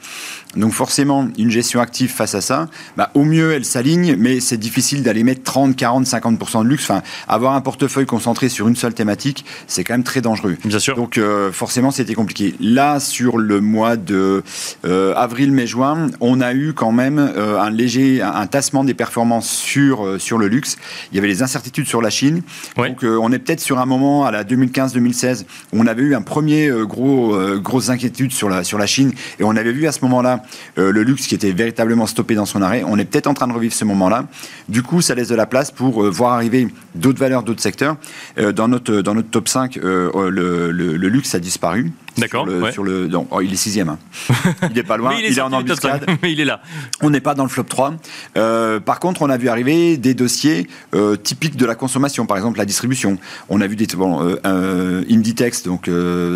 Donc 0.58 0.72
forcément, 0.72 1.28
une 1.38 1.50
gestion 1.50 1.80
active 1.80 2.10
face 2.10 2.34
à 2.34 2.40
ça, 2.40 2.68
bah, 2.96 3.10
au 3.14 3.24
mieux, 3.24 3.52
elle 3.52 3.64
s'aligne, 3.64 4.16
mais 4.18 4.40
c'est 4.40 4.56
difficile 4.56 5.02
d'aller 5.02 5.22
mettre 5.22 5.42
30, 5.44 5.76
40, 5.76 6.04
50% 6.04 6.64
de 6.64 6.68
luxe. 6.68 6.82
Enfin, 6.84 7.02
avoir 7.28 7.54
un 7.54 7.60
portefeuille 7.60 8.06
concentré 8.06 8.48
sur 8.48 8.66
une 8.66 8.74
seule 8.74 8.94
thématique, 8.94 9.44
c'est 9.68 9.84
quand 9.84 9.94
même 9.94 10.02
très 10.02 10.20
dangereux. 10.20 10.56
Bien 10.64 10.78
sûr. 10.80 10.96
Donc 10.96 11.16
euh, 11.16 11.52
forcément, 11.52 11.90
c'était 11.90 12.14
compliqué. 12.14 12.54
Là, 12.60 12.98
sur 12.98 13.38
le 13.38 13.60
mois 13.60 13.96
de 13.96 14.42
euh, 14.84 15.14
avril, 15.14 15.52
mai, 15.52 15.66
juin, 15.66 16.08
on 16.20 16.40
a 16.40 16.52
eu 16.54 16.72
quand 16.72 16.92
même 16.92 17.18
euh, 17.18 17.60
un 17.60 17.70
léger 17.70 18.20
un, 18.20 18.46
tassement 18.46 18.82
des 18.82 18.94
performances 18.94 19.50
sur 19.50 20.20
sur 20.20 20.38
le 20.38 20.48
luxe. 20.48 20.76
Il 21.12 21.16
y 21.16 21.18
avait 21.18 21.28
les 21.28 21.42
incertitudes 21.42 21.86
sur 21.86 22.02
la 22.02 22.10
Chine. 22.10 22.42
Donc 22.76 23.02
on 23.02 23.30
est 23.30 23.38
peut-être 23.38 23.60
sur 23.60 23.78
un 23.78 23.86
moment 23.86 24.24
à 24.24 24.30
la 24.30 24.42
2015-2016 24.42 25.44
où 25.72 25.80
on 25.80 25.86
avait 25.86 26.02
eu 26.02 26.14
un 26.14 26.22
premier 26.22 26.70
gros 26.84 27.36
grosse 27.58 27.90
inquiétude 27.90 28.32
sur 28.32 28.48
la 28.48 28.64
sur 28.64 28.78
la 28.78 28.86
Chine 28.86 29.12
et 29.38 29.44
on 29.44 29.54
avait 29.54 29.72
vu 29.72 29.86
à 29.86 29.92
ce 29.92 30.00
moment-là 30.02 30.42
euh, 30.78 30.92
le 30.92 31.02
luxe 31.02 31.26
qui 31.26 31.34
était 31.34 31.52
véritablement 31.52 32.06
stoppé 32.06 32.34
dans 32.34 32.46
son 32.46 32.62
arrêt. 32.62 32.82
On 32.86 32.98
est 32.98 33.04
peut-être 33.04 33.26
en 33.26 33.34
train 33.34 33.48
de 33.48 33.52
revivre 33.52 33.74
ce 33.74 33.84
moment-là. 33.84 34.26
Du 34.68 34.82
coup, 34.82 35.00
ça 35.00 35.14
laisse 35.14 35.28
de 35.28 35.34
la 35.34 35.46
place 35.46 35.70
pour 35.70 36.04
euh, 36.04 36.10
voir 36.10 36.32
arriver 36.32 36.68
d'autres 36.94 37.18
valeurs, 37.18 37.42
d'autres 37.42 37.62
secteurs. 37.62 37.96
Euh, 38.38 38.52
dans, 38.52 38.68
notre, 38.68 39.00
dans 39.00 39.14
notre 39.14 39.30
top 39.30 39.48
5, 39.48 39.76
le, 39.76 40.70
le 40.70 41.08
luxe 41.08 41.34
a 41.34 41.38
disparu. 41.38 41.92
D'accord. 42.18 42.46
Sur 42.72 42.84
le, 42.84 43.08
oh, 43.30 43.40
il 43.40 43.52
est 43.52 43.56
sixième. 43.56 43.88
Hein. 43.88 43.98
Il 44.70 44.74
n'est 44.74 44.82
pas 44.82 44.96
loin. 44.96 45.14
il, 45.18 45.24
est, 45.24 45.40
en 45.40 45.52
embuscade. 45.52 46.06
Mais 46.22 46.32
il 46.32 46.40
est 46.40 46.44
là. 46.44 46.60
On 47.00 47.10
n'est 47.10 47.20
pas 47.20 47.34
dans 47.34 47.44
le 47.44 47.48
flop 47.48 47.64
3. 47.64 47.94
Euh, 48.36 48.80
par 48.80 49.00
contre, 49.00 49.22
on 49.22 49.30
a 49.30 49.36
vu 49.36 49.48
arriver 49.48 49.96
des 49.96 50.14
dossiers 50.14 50.66
euh, 50.94 51.16
typiques 51.16 51.56
de 51.56 51.66
la 51.66 51.74
consommation. 51.74 52.26
Par 52.26 52.36
exemple, 52.36 52.58
la 52.58 52.64
distribution. 52.64 53.18
On 53.48 53.60
a 53.60 53.66
vu 53.66 53.76
des 53.76 53.86
bon, 53.96 54.38
euh, 54.44 55.04
Inditex, 55.10 55.62
donc 55.62 55.90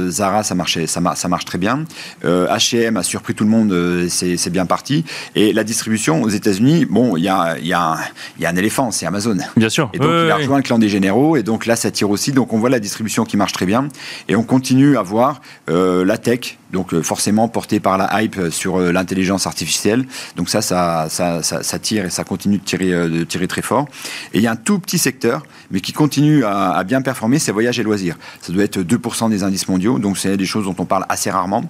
Zara, 0.08 0.42
ça 0.42 0.54
marchait, 0.54 0.86
ça, 0.86 1.00
ça 1.14 1.28
marche 1.28 1.44
très 1.44 1.58
bien. 1.58 1.84
H&M 2.24 2.96
a 2.96 3.02
surpris 3.02 3.34
tout 3.34 3.44
le 3.44 3.50
monde. 3.50 4.08
c'est 4.08 4.50
bien 4.50 4.66
parti. 4.66 5.04
Et 5.34 5.52
la 5.52 5.64
distribution 5.64 6.22
aux 6.22 6.28
États-Unis, 6.28 6.86
bon, 6.86 7.16
il 7.16 7.24
y 7.24 7.28
a, 7.28 7.58
y, 7.58 7.72
a 7.72 7.98
y 8.38 8.46
a, 8.46 8.48
un 8.48 8.56
éléphant, 8.56 8.90
c'est 8.90 9.06
Amazon. 9.06 9.36
Bien 9.56 9.68
sûr. 9.68 9.90
Et 9.92 9.98
donc 9.98 10.10
il 10.10 10.30
a 10.30 10.36
rejoint 10.36 10.58
le 10.58 10.62
clan 10.62 10.78
des 10.78 10.88
généraux. 10.88 11.36
Et 11.36 11.42
donc 11.42 11.66
là, 11.66 11.76
ça 11.76 11.90
tire 11.90 12.10
aussi. 12.10 12.32
Donc 12.32 12.52
on 12.52 12.58
voit 12.58 12.70
la 12.70 12.80
distribution 12.80 13.24
qui 13.24 13.36
marche 13.36 13.52
très 13.52 13.66
bien. 13.66 13.88
Et 14.28 14.36
on 14.36 14.42
continue 14.42 14.96
à 14.96 15.02
voir 15.02 15.40
euh, 15.72 16.04
la 16.04 16.18
tech, 16.18 16.58
donc 16.72 16.92
euh, 16.92 17.02
forcément 17.02 17.48
portée 17.48 17.80
par 17.80 17.96
la 17.96 18.22
hype 18.22 18.50
sur 18.50 18.76
euh, 18.76 18.92
l'intelligence 18.92 19.46
artificielle. 19.46 20.04
Donc 20.36 20.48
ça 20.48 20.60
ça, 20.60 21.08
ça, 21.08 21.78
tire 21.78 22.04
et 22.04 22.10
ça 22.10 22.24
continue 22.24 22.58
de 22.58 22.62
tirer, 22.62 22.90
de 22.90 23.24
tirer 23.24 23.48
très 23.48 23.62
fort. 23.62 23.86
Et 24.34 24.38
il 24.38 24.42
y 24.42 24.46
a 24.46 24.52
un 24.52 24.56
tout 24.56 24.78
petit 24.78 24.98
secteur, 24.98 25.42
mais 25.70 25.80
qui 25.80 25.92
continue 25.92 26.44
à, 26.44 26.82
bien 26.84 27.02
performer, 27.02 27.38
c'est 27.38 27.52
voyages 27.52 27.80
et 27.80 27.82
loisirs. 27.82 28.16
Ça 28.40 28.52
doit 28.52 28.64
être 28.64 28.80
2% 28.80 29.30
des 29.30 29.42
indices 29.42 29.68
mondiaux, 29.68 29.98
donc 29.98 30.18
c'est 30.18 30.36
des 30.36 30.46
choses 30.46 30.64
dont 30.64 30.76
on 30.78 30.84
parle 30.84 31.06
assez 31.08 31.30
rarement. 31.30 31.64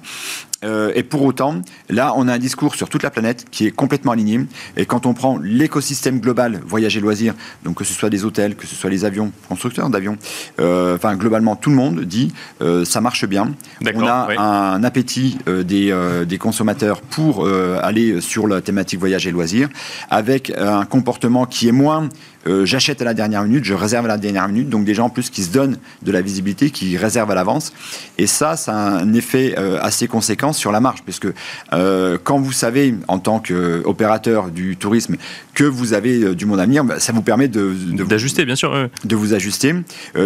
Euh, 0.64 0.92
et 0.94 1.02
pour 1.02 1.22
autant, 1.22 1.62
là, 1.88 2.12
on 2.16 2.28
a 2.28 2.34
un 2.34 2.38
discours 2.38 2.74
sur 2.74 2.88
toute 2.88 3.02
la 3.02 3.10
planète 3.10 3.46
qui 3.50 3.66
est 3.66 3.70
complètement 3.70 4.12
aligné. 4.12 4.40
Et 4.76 4.86
quand 4.86 5.06
on 5.06 5.14
prend 5.14 5.38
l'écosystème 5.38 6.20
global, 6.20 6.60
voyage 6.66 6.96
et 6.96 7.00
loisirs, 7.00 7.34
donc 7.64 7.76
que 7.76 7.84
ce 7.84 7.92
soit 7.92 8.10
des 8.10 8.24
hôtels, 8.24 8.54
que 8.54 8.66
ce 8.66 8.74
soit 8.74 8.90
les 8.90 9.04
avions, 9.04 9.32
constructeurs 9.48 9.88
d'avions, 9.90 10.16
euh, 10.60 10.96
enfin 10.96 11.16
globalement 11.16 11.56
tout 11.56 11.70
le 11.70 11.76
monde 11.76 12.00
dit 12.00 12.32
euh, 12.60 12.84
ça 12.84 13.00
marche 13.00 13.26
bien. 13.26 13.52
On 13.94 14.06
a 14.06 14.28
un 14.38 14.84
appétit 14.84 15.38
des, 15.46 16.24
des, 16.26 16.38
consommateurs 16.38 17.00
pour 17.02 17.46
aller 17.46 18.20
sur 18.20 18.46
la 18.46 18.60
thématique 18.60 18.98
voyage 18.98 19.26
et 19.26 19.30
loisirs, 19.30 19.68
avec 20.10 20.52
un 20.56 20.84
comportement 20.84 21.46
qui 21.46 21.68
est 21.68 21.72
moins 21.72 22.08
euh, 22.46 22.64
j'achète 22.64 23.00
à 23.00 23.04
la 23.04 23.14
dernière 23.14 23.44
minute, 23.44 23.64
je 23.64 23.74
réserve 23.74 24.04
à 24.06 24.08
la 24.08 24.18
dernière 24.18 24.48
minute. 24.48 24.68
Donc 24.68 24.84
des 24.84 24.94
gens 24.94 25.06
en 25.06 25.10
plus 25.10 25.30
qui 25.30 25.42
se 25.42 25.52
donnent 25.52 25.78
de 26.02 26.12
la 26.12 26.20
visibilité, 26.20 26.70
qui 26.70 26.96
réservent 26.96 27.30
à 27.30 27.34
l'avance. 27.34 27.72
Et 28.18 28.26
ça, 28.26 28.56
ça 28.56 28.72
a 28.72 29.02
un 29.02 29.12
effet 29.14 29.54
euh, 29.58 29.78
assez 29.80 30.08
conséquent 30.08 30.52
sur 30.52 30.72
la 30.72 30.80
marge, 30.80 31.02
puisque 31.04 31.28
euh, 31.72 32.18
quand 32.22 32.38
vous 32.38 32.52
savez, 32.52 32.94
en 33.08 33.18
tant 33.18 33.40
qu'opérateur 33.40 34.50
du 34.50 34.76
tourisme, 34.76 35.16
que 35.54 35.64
vous 35.64 35.92
avez 35.92 36.34
du 36.34 36.46
monde 36.46 36.60
à 36.60 36.64
venir, 36.64 36.84
bah, 36.84 36.98
ça 36.98 37.12
vous 37.12 37.22
permet 37.22 37.48
de 37.48 37.72
d'ajuster, 38.04 38.44
bien 38.44 38.56
sûr, 38.56 38.88
de 39.04 39.16
vous 39.16 39.34
ajuster. 39.34 39.74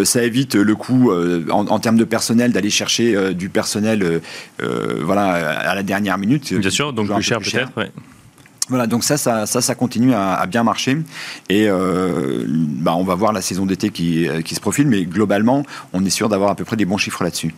ça 0.05 0.23
évite 0.23 0.55
le 0.55 0.75
coût 0.75 1.13
en, 1.51 1.79
termes 1.79 1.97
de 1.97 2.05
personnel 2.05 2.53
d'aller 2.53 2.71
chercher 2.71 3.35
du 3.35 3.49
personnel, 3.49 4.21
voilà, 5.01 5.59
à 5.59 5.75
la 5.75 5.83
dernière 5.83 6.19
minute. 6.19 6.55
Bien 6.55 6.71
sûr, 6.71 6.93
donc 6.93 7.13
plus 7.13 7.23
cher 7.23 7.41
peut-être. 7.41 7.71
Voilà, 8.69 8.87
donc 8.89 9.05
ça, 9.05 9.17
ça, 9.17 9.47
ça, 9.47 9.75
continue 9.75 10.13
à, 10.13 10.45
bien 10.47 10.65
marcher. 10.65 10.99
Et 11.49 11.69
euh, 11.69 12.45
bah, 12.49 12.95
on 12.97 13.05
va 13.05 13.15
voir 13.15 13.33
la 13.33 13.41
saison 13.41 13.65
d'été 13.65 13.91
qui, 13.91 14.27
qui, 14.45 14.55
se 14.55 14.61
profile, 14.61 14.89
mais 14.89 15.05
globalement, 15.05 15.65
on 15.93 16.05
est 16.05 16.11
sûr 16.11 16.29
d'avoir 16.29 16.51
à 16.51 16.55
peu 16.57 16.65
près 16.65 16.77
des 16.77 16.85
bons 16.85 16.99
chiffres 16.99 17.23
là-dessus. 17.23 17.55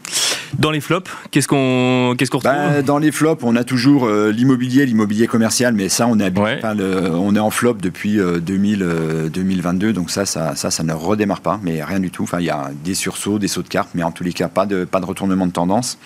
Dans 0.58 0.70
les 0.70 0.80
flops, 0.80 1.10
qu'est-ce 1.30 1.48
qu'on 1.48 2.14
qu'est-ce 2.16 2.30
qu'on 2.30 2.38
bah, 2.38 2.68
retrouve? 2.68 2.82
Dans 2.82 2.98
les 2.98 3.12
flops, 3.12 3.42
on 3.42 3.56
a 3.56 3.64
toujours 3.64 4.06
euh, 4.06 4.30
l'immobilier, 4.30 4.86
l'immobilier 4.86 5.26
commercial, 5.26 5.74
mais 5.74 5.88
ça, 5.88 6.06
on 6.06 6.18
est, 6.18 6.32
on 6.38 7.34
est 7.34 7.38
en 7.38 7.50
flop 7.50 7.74
depuis 7.74 8.18
2000, 8.18 8.82
euh, 8.82 9.28
2022, 9.28 9.92
donc 9.92 10.10
ça, 10.10 10.26
ça, 10.26 10.56
ça, 10.56 10.70
ça, 10.70 10.82
ne 10.82 10.92
redémarre 10.92 11.40
pas, 11.40 11.58
mais 11.62 11.82
rien 11.82 12.00
du 12.00 12.10
tout. 12.10 12.22
Enfin, 12.22 12.40
il 12.40 12.46
y 12.46 12.50
a 12.50 12.70
des 12.84 12.94
sursauts, 12.94 13.38
des 13.38 13.48
sauts 13.48 13.62
de 13.62 13.68
cartes, 13.68 13.90
mais 13.94 14.02
en 14.02 14.10
tous 14.10 14.24
les 14.24 14.32
cas, 14.32 14.48
pas 14.48 14.66
de, 14.66 14.84
pas 14.84 15.00
de 15.00 15.06
retournement 15.06 15.46
de 15.46 15.52
tendance. 15.52 15.98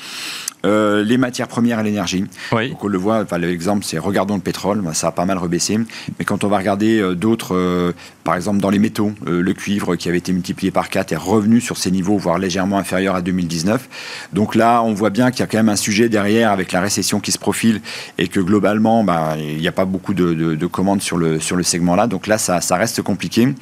Euh, 0.64 1.03
les 1.03 1.18
matières 1.18 1.48
premières 1.48 1.81
et 1.81 1.83
l'énergie. 1.83 2.25
Donc 2.53 2.85
on 2.85 2.87
le 2.87 2.98
voit, 2.98 3.27
l'exemple 3.37 3.85
c'est 3.85 3.98
regardons 3.98 4.37
le 4.37 4.40
pétrole, 4.40 4.81
bah, 4.81 4.94
ça 4.94 5.09
a 5.09 5.12
pas 5.12 5.25
mal 5.25 5.38
rebaissé. 5.38 5.77
Mais 6.18 6.25
quand 6.25 6.44
on 6.44 6.48
va 6.48 6.59
regarder 6.59 7.01
euh, 7.01 7.14
d'autres, 7.16 7.57
euh, 7.57 7.92
par 8.22 8.37
exemple 8.37 8.61
dans 8.61 8.70
les 8.70 8.79
métaux, 8.79 9.12
le 9.27 9.53
cuivre 9.55 9.96
qui 9.96 10.09
avait 10.09 10.18
été 10.18 10.33
multiplié 10.33 10.70
par 10.70 10.88
4 10.88 11.12
est 11.12 11.16
revenu 11.16 11.61
sur 11.61 11.77
ses 11.79 11.90
niveaux, 11.90 12.16
voire 12.16 12.38
légèrement 12.38 12.79
inférieur 12.79 13.16
à 13.16 13.22
2019. 13.22 13.88
Donc 14.33 14.55
là, 14.55 14.83
on 14.83 14.94
voit 14.94 15.11
bien 15.11 15.33
qu'il 15.33 15.40
y 15.40 15.42
a 15.42 15.46
quand 15.46 15.59
même 15.59 15.68
un 15.68 15.77
sujet 15.77 16.09
derrière 16.09 16.53
avec 16.53 16.70
la 16.70 16.81
récession 16.81 17.18
qui 17.18 17.33
se 17.33 17.38
profile 17.38 17.81
et 18.18 18.29
que 18.29 18.38
globalement, 18.38 19.03
bah, 19.03 19.35
il 19.38 19.59
n'y 19.59 19.68
a 19.68 19.72
pas 19.72 19.85
beaucoup 19.85 20.14
de, 20.14 20.66
commandes 20.66 21.03
sur 21.03 21.16
le, 21.16 21.40
sur 21.40 21.57
le 21.57 21.64
segment-là. 21.64 22.07
Donc 22.07 22.29
là, 22.29 22.38
ça, 22.38 22.61
ça 22.61 22.77
reste 22.77 23.03
compliqué. 23.03 23.53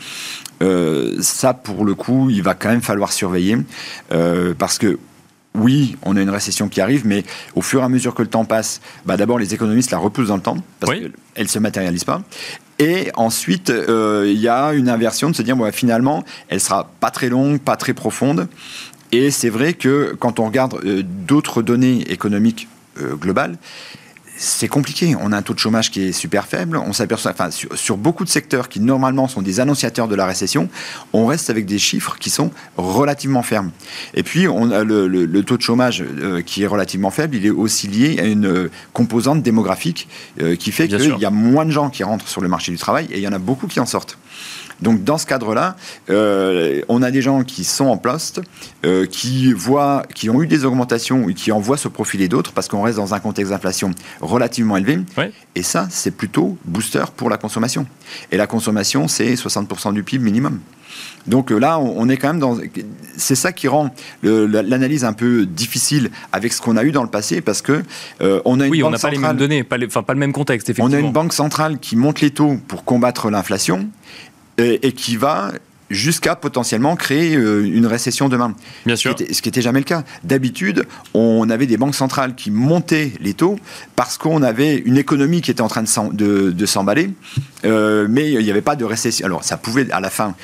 ça, 1.20 1.54
pour 1.54 1.84
le 1.86 1.94
coup, 1.94 2.28
il 2.28 2.42
va 2.42 2.54
quand 2.54 2.68
même 2.68 2.82
falloir 2.82 3.12
surveiller 3.12 3.56
parce 4.58 4.78
que 4.78 4.98
oui, 5.54 5.96
on 6.02 6.16
a 6.16 6.22
une 6.22 6.30
récession 6.30 6.68
qui 6.68 6.80
arrive, 6.80 7.06
mais 7.06 7.24
au 7.54 7.62
fur 7.62 7.80
et 7.80 7.84
à 7.84 7.88
mesure 7.88 8.14
que 8.14 8.22
le 8.22 8.28
temps 8.28 8.44
passe, 8.44 8.80
bah 9.04 9.16
d'abord 9.16 9.38
les 9.38 9.52
économistes 9.52 9.90
la 9.90 9.98
repoussent 9.98 10.28
dans 10.28 10.36
le 10.36 10.42
temps 10.42 10.56
parce 10.78 10.92
qu'elle 10.92 11.12
ne 11.38 11.48
se 11.48 11.58
matérialise 11.58 12.04
pas. 12.04 12.22
Et 12.78 13.10
ensuite, 13.14 13.68
euh, 13.68 14.24
il 14.26 14.40
y 14.40 14.48
a 14.48 14.72
une 14.72 14.88
inversion 14.88 15.28
de 15.28 15.36
se 15.36 15.42
dire, 15.42 15.54
bon, 15.54 15.70
finalement, 15.70 16.24
elle 16.48 16.60
sera 16.60 16.90
pas 17.00 17.10
très 17.10 17.28
longue, 17.28 17.60
pas 17.60 17.76
très 17.76 17.92
profonde. 17.92 18.48
Et 19.12 19.30
c'est 19.30 19.50
vrai 19.50 19.74
que 19.74 20.14
quand 20.18 20.38
on 20.38 20.46
regarde 20.46 20.80
euh, 20.84 21.02
d'autres 21.04 21.62
données 21.62 22.10
économiques 22.10 22.68
euh, 22.98 23.16
globales, 23.16 23.58
c'est 24.40 24.68
compliqué. 24.68 25.14
On 25.20 25.32
a 25.32 25.36
un 25.36 25.42
taux 25.42 25.52
de 25.52 25.58
chômage 25.58 25.90
qui 25.90 26.00
est 26.02 26.12
super 26.12 26.46
faible. 26.46 26.78
On 26.78 26.94
s'aperçoit, 26.94 27.32
enfin, 27.32 27.50
sur, 27.50 27.98
beaucoup 27.98 28.24
de 28.24 28.30
secteurs 28.30 28.70
qui 28.70 28.80
normalement 28.80 29.28
sont 29.28 29.42
des 29.42 29.60
annonciateurs 29.60 30.08
de 30.08 30.14
la 30.14 30.24
récession, 30.24 30.70
on 31.12 31.26
reste 31.26 31.50
avec 31.50 31.66
des 31.66 31.78
chiffres 31.78 32.16
qui 32.18 32.30
sont 32.30 32.50
relativement 32.78 33.42
fermes. 33.42 33.70
Et 34.14 34.22
puis, 34.22 34.48
on 34.48 34.70
a 34.70 34.82
le, 34.82 35.42
taux 35.42 35.58
de 35.58 35.62
chômage 35.62 36.02
euh, 36.02 36.40
qui 36.40 36.62
est 36.62 36.66
relativement 36.66 37.10
faible. 37.10 37.36
Il 37.36 37.44
est 37.44 37.50
aussi 37.50 37.86
lié 37.86 38.18
à 38.18 38.24
une 38.24 38.46
euh, 38.46 38.70
composante 38.94 39.42
démographique 39.42 40.08
euh, 40.40 40.56
qui 40.56 40.72
fait 40.72 40.88
qu'il 40.88 41.18
y 41.18 41.24
a 41.26 41.30
moins 41.30 41.66
de 41.66 41.70
gens 41.70 41.90
qui 41.90 42.02
rentrent 42.02 42.28
sur 42.28 42.40
le 42.40 42.48
marché 42.48 42.72
du 42.72 42.78
travail 42.78 43.08
et 43.10 43.18
il 43.18 43.22
y 43.22 43.28
en 43.28 43.32
a 43.32 43.38
beaucoup 43.38 43.66
qui 43.66 43.78
en 43.78 43.86
sortent. 43.86 44.16
Donc 44.82 45.04
dans 45.04 45.18
ce 45.18 45.26
cadre-là, 45.26 45.76
euh, 46.08 46.82
on 46.88 47.02
a 47.02 47.10
des 47.10 47.22
gens 47.22 47.44
qui 47.44 47.64
sont 47.64 47.86
en 47.86 47.96
poste, 47.96 48.40
euh, 48.84 49.06
qui 49.06 49.52
voient, 49.52 50.04
qui 50.14 50.30
ont 50.30 50.42
eu 50.42 50.46
des 50.46 50.64
augmentations 50.64 51.28
et 51.28 51.34
qui 51.34 51.52
en 51.52 51.60
voient 51.60 51.76
se 51.76 51.88
profiler 51.88 52.28
d'autres 52.28 52.52
parce 52.52 52.68
qu'on 52.68 52.82
reste 52.82 52.96
dans 52.96 53.14
un 53.14 53.20
contexte 53.20 53.52
d'inflation 53.52 53.92
relativement 54.20 54.76
élevé. 54.76 55.00
Et 55.54 55.62
ça, 55.62 55.88
c'est 55.90 56.12
plutôt 56.12 56.56
booster 56.64 57.04
pour 57.16 57.30
la 57.30 57.36
consommation. 57.36 57.86
Et 58.32 58.36
la 58.36 58.46
consommation, 58.46 59.08
c'est 59.08 59.34
60% 59.34 59.92
du 59.92 60.02
PIB 60.02 60.24
minimum. 60.24 60.60
Donc 61.26 61.52
euh, 61.52 61.58
là, 61.58 61.78
on 61.78 62.08
est 62.08 62.16
quand 62.16 62.28
même 62.28 62.40
dans. 62.40 62.58
C'est 63.16 63.34
ça 63.34 63.52
qui 63.52 63.68
rend 63.68 63.94
l'analyse 64.22 65.04
un 65.04 65.12
peu 65.12 65.46
difficile 65.46 66.10
avec 66.32 66.52
ce 66.52 66.60
qu'on 66.60 66.76
a 66.76 66.84
eu 66.84 66.90
dans 66.90 67.02
le 67.02 67.10
passé, 67.10 67.40
parce 67.40 67.62
que 67.62 67.82
on 68.20 68.58
a 68.60 68.66
une 68.66 68.70
oui, 68.70 68.82
on 68.82 68.90
n'a 68.90 68.98
pas 68.98 69.10
les 69.10 69.18
mêmes 69.18 69.36
données, 69.36 69.62
pas, 69.62 69.76
enfin 69.84 70.02
pas 70.02 70.14
le 70.14 70.18
même 70.18 70.32
contexte. 70.32 70.70
Effectivement. 70.70 70.90
On 70.90 70.96
a 70.96 71.00
une 71.00 71.12
banque 71.12 71.32
centrale 71.32 71.78
qui 71.78 71.96
monte 71.96 72.20
les 72.20 72.30
taux 72.30 72.56
pour 72.66 72.84
combattre 72.84 73.30
l'inflation, 73.30 73.88
et, 74.58 74.92
qui 74.92 75.16
va 75.16 75.52
jusqu'à 75.90 76.36
potentiellement 76.36 76.94
créer 76.96 77.34
euh, 77.34 77.64
une 77.64 77.86
récession 77.86 78.28
demain. 78.28 78.54
Bien 78.86 78.96
sûr. 78.96 79.16
Ce 79.18 79.42
qui 79.42 79.48
n'était 79.48 79.62
jamais 79.62 79.80
le 79.80 79.84
cas. 79.84 80.04
D'habitude, 80.22 80.86
on 81.14 81.50
avait 81.50 81.66
des 81.66 81.76
banques 81.76 81.96
centrales 81.96 82.34
qui 82.34 82.50
montaient 82.50 83.12
les 83.20 83.34
taux 83.34 83.58
parce 83.96 84.16
qu'on 84.16 84.42
avait 84.42 84.76
une 84.76 84.96
économie 84.96 85.40
qui 85.40 85.50
était 85.50 85.62
en 85.62 85.68
train 85.68 85.82
de 85.82 86.66
s'emballer, 86.66 87.10
euh, 87.64 88.06
mais 88.08 88.30
il 88.30 88.44
n'y 88.44 88.50
avait 88.50 88.62
pas 88.62 88.76
de 88.76 88.84
récession. 88.84 89.26
Alors, 89.26 89.42
ça 89.42 89.56
pouvait, 89.56 89.90
à 89.90 90.00
la 90.00 90.10
fin, 90.10 90.34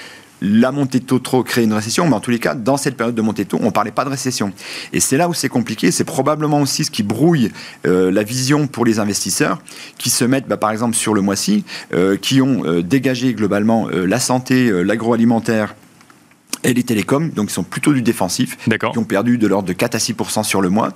la 0.41 0.73
montée 0.73 1.01
de 1.01 1.05
taux 1.05 1.19
trop 1.19 1.43
crée 1.43 1.65
une 1.65 1.73
récession, 1.73 2.07
mais 2.09 2.15
en 2.15 2.21
tous 2.21 2.31
les 2.31 2.39
cas, 2.39 2.55
dans 2.55 2.77
cette 2.77 2.97
période 2.97 3.15
de 3.15 3.23
montée 3.23 3.45
de 3.45 3.49
taux, 3.49 3.59
on 3.61 3.67
ne 3.67 3.71
parlait 3.71 3.91
pas 3.91 4.05
de 4.05 4.11
récession. 4.11 4.53
Et 4.93 5.01
c'est 5.01 5.17
là 5.17 5.29
où 5.29 5.35
c'est 5.35 5.49
compliqué, 5.49 5.91
c'est 5.91 6.05
probablement 6.05 6.61
aussi 6.61 6.85
ce 6.85 6.91
qui 6.91 7.03
brouille 7.03 7.51
euh, 7.87 8.11
la 8.11 8.23
vision 8.23 8.67
pour 8.67 8.85
les 8.85 8.99
investisseurs 8.99 9.61
qui 9.99 10.11
se 10.11 10.25
mettent, 10.25 10.49
bah, 10.49 10.57
par 10.57 10.71
exemple, 10.71 10.95
sur 10.95 11.15
le 11.15 11.21
mois-ci, 11.21 11.65
euh, 11.95 12.17
qui 12.17 12.43
ont 12.43 12.65
euh, 12.65 12.83
dégagé 12.83 13.35
globalement 13.35 13.89
la 13.89 14.21
santé, 14.21 14.71
l'agroalimentaire, 14.85 15.75
et 16.67 16.75
les 16.75 16.83
télécoms, 16.83 17.31
donc 17.31 17.51
ils 17.51 17.55
sont 17.55 17.63
plutôt 17.63 17.93
du 17.93 18.03
défensif, 18.03 18.59
qui 18.69 18.99
ont 18.99 19.05
perdu 19.05 19.39
de 19.39 19.47
l'ordre 19.47 19.69
de 19.69 19.73
4 19.73 19.95
à 19.95 19.99
6% 19.99 20.43
sur 20.43 20.61
le 20.61 20.69
mois, 20.69 20.93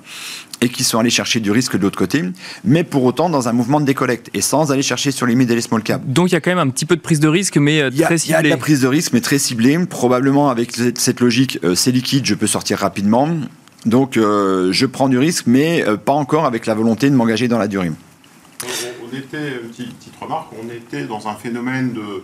et 0.61 0.68
qui 0.68 0.83
sont 0.83 0.98
allés 0.98 1.11
chercher 1.11 1.38
du 1.38 1.52
risque 1.52 1.76
de 1.76 1.83
l'autre 1.83 1.96
côté, 1.96 2.24
mais 2.64 2.83
pour 2.83 3.04
autant 3.04 3.30
dans 3.30 3.48
un 3.48 3.52
mouvement 3.52 3.80
de 3.80 3.87
décollecte, 3.87 4.30
et 4.35 4.40
sans 4.40 4.72
aller 4.72 4.83
chercher 4.83 5.12
sur 5.12 5.26
les 5.26 5.37
mid 5.37 5.48
et 5.48 5.54
les 5.54 5.61
small 5.61 5.83
cap. 5.83 6.02
Donc 6.04 6.30
il 6.30 6.35
y 6.35 6.37
a 6.37 6.40
quand 6.40 6.50
même 6.50 6.59
un 6.59 6.68
petit 6.70 6.85
peu 6.85 6.96
de 6.96 7.00
prise 7.00 7.20
de 7.20 7.28
risque, 7.28 7.56
mais 7.56 7.80
euh, 7.80 7.90
très 7.90 8.18
ciblée. 8.18 8.33
Il 8.33 8.33
y 8.33 8.35
a 8.35 8.42
de 8.42 8.48
la 8.48 8.56
prise 8.56 8.80
de 8.80 8.88
risque, 8.88 9.12
mais 9.12 9.20
très 9.20 9.38
ciblée. 9.38 9.78
Probablement 9.87 10.50
avec 10.50 10.72
cette 10.72 11.20
logique, 11.20 11.61
euh, 11.62 11.76
c'est 11.76 11.92
liquide, 11.92 12.26
je 12.26 12.35
peux 12.35 12.48
sortir 12.48 12.78
rapidement. 12.78 13.28
Donc 13.87 14.16
euh, 14.16 14.72
je 14.72 14.87
prends 14.87 15.09
du 15.09 15.18
risque, 15.18 15.44
mais 15.46 15.85
pas 16.04 16.12
encore 16.12 16.46
avec 16.46 16.66
la 16.66 16.74
volonté 16.74 17.09
de 17.09 17.14
m'engager 17.14 17.46
dans 17.46 17.59
la 17.59 17.68
durée. 17.68 17.92
On 18.62 19.16
était, 19.16 19.52
petite, 19.68 19.96
petite 19.98 20.16
remarque, 20.20 20.48
on 20.62 20.68
était 20.68 21.06
dans 21.06 21.28
un 21.28 21.35
phénomène 21.35 21.92
de 21.92 22.22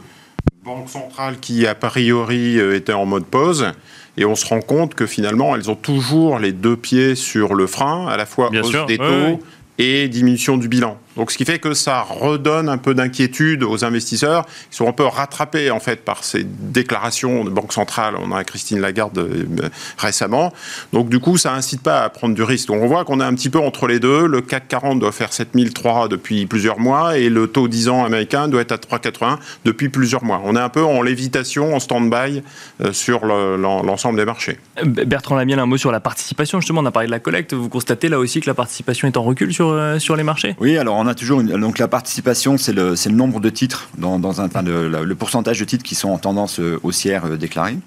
banque 0.66 0.88
centrale 0.88 1.38
qui, 1.38 1.64
a 1.66 1.76
priori, 1.76 2.58
euh, 2.58 2.76
était 2.76 2.92
en 2.92 3.06
mode 3.06 3.24
pause. 3.24 3.72
Et 4.16 4.24
on 4.24 4.34
se 4.34 4.44
rend 4.46 4.60
compte 4.60 4.94
que 4.94 5.06
finalement, 5.06 5.54
elles 5.54 5.70
ont 5.70 5.76
toujours 5.76 6.40
les 6.40 6.52
deux 6.52 6.76
pieds 6.76 7.14
sur 7.14 7.54
le 7.54 7.66
frein, 7.66 8.08
à 8.08 8.16
la 8.16 8.26
fois 8.26 8.50
hausse 8.50 8.86
des 8.88 8.98
taux 8.98 9.40
et 9.78 10.08
diminution 10.08 10.56
du 10.56 10.68
bilan. 10.68 10.98
Donc, 11.16 11.30
ce 11.30 11.38
qui 11.38 11.44
fait 11.44 11.58
que 11.58 11.74
ça 11.74 12.02
redonne 12.02 12.68
un 12.68 12.78
peu 12.78 12.94
d'inquiétude 12.94 13.62
aux 13.62 13.84
investisseurs 13.84 14.46
qui 14.70 14.76
sont 14.76 14.88
un 14.88 14.92
peu 14.92 15.04
rattrapés 15.04 15.70
en 15.70 15.80
fait 15.80 16.04
par 16.04 16.24
ces 16.24 16.44
déclarations 16.44 17.44
de 17.44 17.50
banque 17.50 17.72
centrale. 17.72 18.14
On 18.22 18.32
a 18.32 18.44
Christine 18.44 18.80
Lagarde 18.80 19.18
euh, 19.18 19.68
récemment. 19.98 20.52
Donc, 20.92 21.08
du 21.08 21.18
coup, 21.18 21.36
ça 21.36 21.54
incite 21.54 21.82
pas 21.82 22.02
à 22.02 22.08
prendre 22.08 22.34
du 22.34 22.42
risque. 22.42 22.68
Donc, 22.68 22.82
on 22.82 22.86
voit 22.86 23.04
qu'on 23.04 23.20
est 23.20 23.24
un 23.24 23.34
petit 23.34 23.50
peu 23.50 23.58
entre 23.58 23.86
les 23.86 24.00
deux. 24.00 24.26
Le 24.26 24.40
CAC 24.40 24.68
40 24.68 24.98
doit 25.00 25.12
faire 25.12 25.32
7003 25.32 26.08
depuis 26.08 26.46
plusieurs 26.46 26.78
mois 26.78 27.18
et 27.18 27.28
le 27.28 27.46
taux 27.46 27.68
10 27.68 27.88
ans 27.88 28.04
américain 28.04 28.48
doit 28.48 28.60
être 28.60 28.72
à 28.72 28.76
3,81 28.76 29.38
depuis 29.64 29.88
plusieurs 29.88 30.24
mois. 30.24 30.40
On 30.44 30.56
est 30.56 30.60
un 30.60 30.68
peu 30.68 30.84
en 30.84 31.02
lévitation, 31.02 31.74
en 31.74 31.80
stand-by 31.80 32.42
euh, 32.82 32.92
sur 32.92 33.24
l'ensemble 33.24 34.18
des 34.18 34.24
marchés. 34.24 34.58
Bertrand 34.84 35.36
Lamiel, 35.36 35.58
un 35.58 35.66
mot 35.66 35.76
sur 35.76 35.92
la 35.92 36.00
participation. 36.00 36.60
Justement, 36.60 36.80
on 36.80 36.86
a 36.86 36.90
parlé 36.90 37.06
de 37.06 37.12
la 37.12 37.20
collecte. 37.20 37.54
Vous 37.54 37.68
constatez 37.68 38.08
là 38.08 38.18
aussi 38.18 38.40
que 38.40 38.46
la 38.46 38.54
participation 38.54 39.08
est 39.08 39.16
en 39.16 39.22
recul 39.22 39.52
sur, 39.52 39.70
euh, 39.70 39.98
sur 39.98 40.16
les 40.16 40.22
marchés? 40.22 40.56
Oui, 40.60 40.76
alors 40.76 40.96
on 40.96 41.05
a 41.06 41.14
toujours 41.14 41.42
donc 41.42 41.78
la 41.78 41.88
participation, 41.88 42.58
c'est 42.58 42.72
le, 42.72 42.94
nombre 43.10 43.40
de 43.40 43.50
titres 43.50 43.88
dans, 43.98 44.40
un, 44.40 44.48
le, 44.62 45.14
pourcentage 45.14 45.58
de 45.60 45.64
titres 45.64 45.84
qui 45.84 45.94
sont 45.94 46.08
en 46.08 46.18
tendance 46.18 46.60
euh, 46.60 46.78
haussière 46.82 47.26
euh, 47.26 47.36
déclarée. 47.36 47.78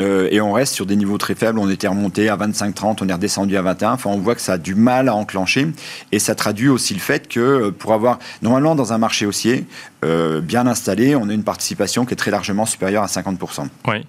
Euh, 0.00 0.28
et 0.32 0.40
on 0.40 0.52
reste 0.52 0.74
sur 0.74 0.86
des 0.86 0.96
niveaux 0.96 1.18
très 1.18 1.34
faibles. 1.34 1.58
On 1.58 1.70
était 1.70 1.86
remonté 1.86 2.28
à 2.28 2.36
25-30, 2.36 2.98
on 3.00 3.08
est 3.08 3.12
redescendu 3.12 3.56
à 3.56 3.62
21. 3.62 3.92
Enfin, 3.92 4.10
on 4.10 4.18
voit 4.18 4.34
que 4.34 4.40
ça 4.40 4.54
a 4.54 4.58
du 4.58 4.74
mal 4.74 5.08
à 5.08 5.14
enclencher. 5.14 5.68
Et 6.10 6.18
ça 6.18 6.34
traduit 6.34 6.68
aussi 6.68 6.94
le 6.94 7.00
fait 7.00 7.28
que 7.28 7.70
pour 7.70 7.92
avoir, 7.92 8.18
normalement, 8.42 8.74
dans 8.74 8.92
un 8.92 8.98
marché 8.98 9.26
haussier 9.26 9.66
bien 10.42 10.66
installé, 10.66 11.16
on 11.16 11.30
a 11.30 11.32
une 11.32 11.44
participation 11.44 12.04
qui 12.04 12.12
est 12.12 12.16
très 12.16 12.30
largement 12.30 12.66
supérieure 12.66 13.04
à 13.04 13.06
50%. 13.06 13.68
Oui. 13.86 14.04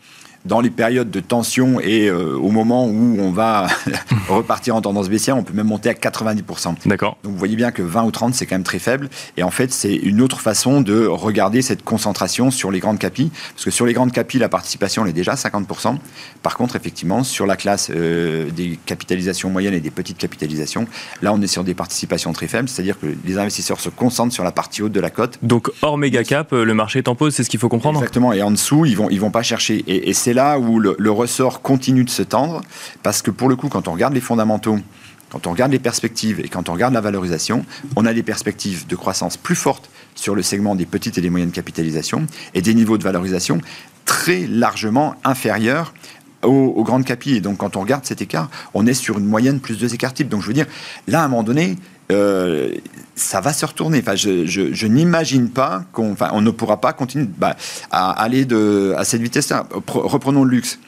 Dans 0.46 0.62
les 0.62 0.70
périodes 0.70 1.10
de 1.10 1.20
tension 1.20 1.80
et 1.80 2.08
euh, 2.08 2.38
au 2.38 2.50
moment 2.50 2.86
où 2.86 3.18
on 3.20 3.32
va 3.32 3.68
repartir 4.30 4.76
en 4.76 4.82
tendance 4.82 5.10
baissière, 5.10 5.36
on 5.38 5.44
peut 5.44 5.54
même 5.54 5.68
monter 5.68 5.90
à 5.90 5.94
90%. 5.94 6.76
D'accord. 6.86 7.18
Donc 7.24 7.34
vous 7.34 7.40
voyez 7.40 7.56
bien 7.56 7.72
que 7.72 7.82
20 7.82 8.04
ou 8.04 8.12
30, 8.12 8.36
c'est 8.36 8.46
quand 8.46 8.56
même 8.56 8.64
très 8.64 8.80
faible. 8.80 9.10
Et 9.38 9.44
en 9.44 9.50
fait, 9.50 9.72
c'est 9.72 9.96
une 9.96 10.22
autre 10.22 10.40
façon 10.40 10.82
de 10.82 11.06
regarder 11.08 11.62
cette 11.62 11.84
concentration 11.84 12.52
sur 12.52 12.72
les 12.72 12.80
grandes 12.80 13.00
capis. 13.00 13.32
Parce 13.54 13.66
que 13.66 13.72
sur 13.72 13.86
les 13.86 13.94
grandes 13.94 14.12
capis, 14.12 14.38
la 14.38 14.50
participation, 14.50 15.04
elle 15.04 15.10
est 15.10 15.14
déjà 15.14 15.32
à 15.32 15.36
50%. 15.36 15.98
Par 16.44 16.56
contre, 16.56 16.76
effectivement, 16.76 17.24
sur 17.24 17.48
la 17.48 17.56
classe 17.56 17.90
euh, 17.94 18.50
des 18.52 18.78
capitalisations 18.86 19.50
moyennes 19.50 19.74
et 19.74 19.80
des 19.80 19.92
petites 19.92 20.18
capitalisations, 20.18 20.88
là, 21.24 21.34
on 21.34 21.42
est 21.42 21.48
sur 21.48 21.64
des 21.64 21.74
participations 21.74 22.34
très 22.34 22.48
faibles. 22.48 22.70
C'est-à-dire 22.70 23.00
que 23.00 23.08
les 23.26 23.38
investisseurs 23.40 23.80
se 23.80 23.90
concentrent 23.90 24.34
sur 24.34 24.44
la 24.44 24.52
partie 24.52 24.84
haute 24.84 24.92
de 24.92 25.00
la 25.00 25.10
cote. 25.10 25.40
Donc 25.42 25.72
hors 25.82 25.98
méga 25.98 26.24
cap, 26.24 26.52
le 26.52 26.74
marché 26.74 27.00
est 27.00 27.08
en 27.08 27.16
pause, 27.16 27.34
c'est 27.34 27.44
ce 27.44 27.50
qu'il 27.50 27.60
faut 27.60 27.70
comprendre 27.70 28.00
Exactement. 28.00 28.32
Et 28.32 28.44
en 28.44 28.52
dessous, 28.52 28.86
ils 28.86 28.96
vont, 28.96 29.10
ils 29.10 29.20
vont 29.20 29.32
pas 29.32 29.42
chercher. 29.42 29.84
Et, 29.88 30.10
et 30.10 30.14
c'est 30.14 30.35
là 30.36 30.60
où 30.60 30.80
le, 30.80 31.12
ressort 31.12 31.62
continue 31.62 32.04
de 32.04 32.10
se 32.10 32.22
tendre, 32.22 32.62
parce 33.02 33.24
que 33.24 33.32
pour 33.32 33.50
le 33.50 33.56
coup, 33.56 33.70
quand 33.70 33.88
on 33.88 33.94
regarde 33.94 34.14
les 34.14 34.22
fondamentaux, 34.22 34.78
quand 35.32 35.48
on 35.48 35.52
regarde 35.52 35.72
les 35.72 35.80
perspectives 35.80 36.40
et 36.42 36.50
quand 36.50 36.70
on 36.70 36.74
regarde 36.74 36.94
la 36.94 37.02
valorisation, 37.02 37.66
on 37.96 38.06
a 38.06 38.14
des 38.14 38.22
perspectives 38.22 38.86
de 38.86 38.96
croissance 38.96 39.38
plus 39.38 39.56
fortes 39.56 39.90
sur 40.14 40.36
le 40.36 40.44
segment 40.44 40.76
des 40.76 40.86
petites 40.86 41.18
et 41.18 41.22
des 41.22 41.30
moyennes 41.30 41.52
capitalisations 41.52 42.28
et 42.54 42.62
des 42.62 42.74
niveaux 42.74 42.98
de 42.98 43.04
valorisation 43.04 43.60
très 44.06 44.46
largement 44.46 45.16
inférieurs 45.24 45.94
aux, 46.44 46.74
aux, 46.76 46.84
grandes 46.84 47.06
capis. 47.06 47.36
Et 47.36 47.42
donc, 47.42 47.58
quand 47.58 47.76
on 47.76 47.82
regarde 47.82 48.06
cet 48.06 48.22
écart, 48.22 48.52
on 48.74 48.86
est 48.86 48.94
sur 48.94 49.18
une 49.18 49.26
moyenne 49.26 49.60
plus 49.60 49.80
deux 49.80 49.94
écarts 49.96 50.14
types. 50.14 50.30
Donc, 50.30 50.42
je 50.42 50.48
veux 50.48 50.54
dire, 50.54 50.68
là, 51.08 51.22
à 51.22 51.26
un 51.26 51.28
moment 51.28 51.44
donné, 51.44 51.78
euh, 52.12 52.74
ça 53.16 53.42
va 53.42 53.54
se 53.54 53.66
retourner. 53.66 54.00
Enfin, 54.00 54.16
je, 54.16 54.46
je, 54.46 54.74
je 54.74 54.88
n'imagine 54.88 55.50
pas 55.50 55.84
qu'on 55.92 56.12
enfin, 56.12 56.30
on 56.34 56.42
ne 56.42 56.52
pourra 56.52 56.82
pas 56.82 56.94
continuer 56.94 57.28
bah, 57.38 57.56
à 57.92 58.12
aller 58.12 58.46
de, 58.46 58.94
à 58.98 59.04
cette 59.04 59.22
vitesse-là. 59.22 59.68
Reprenons 59.88 60.44
le 60.44 60.52
luxe. 60.52 60.80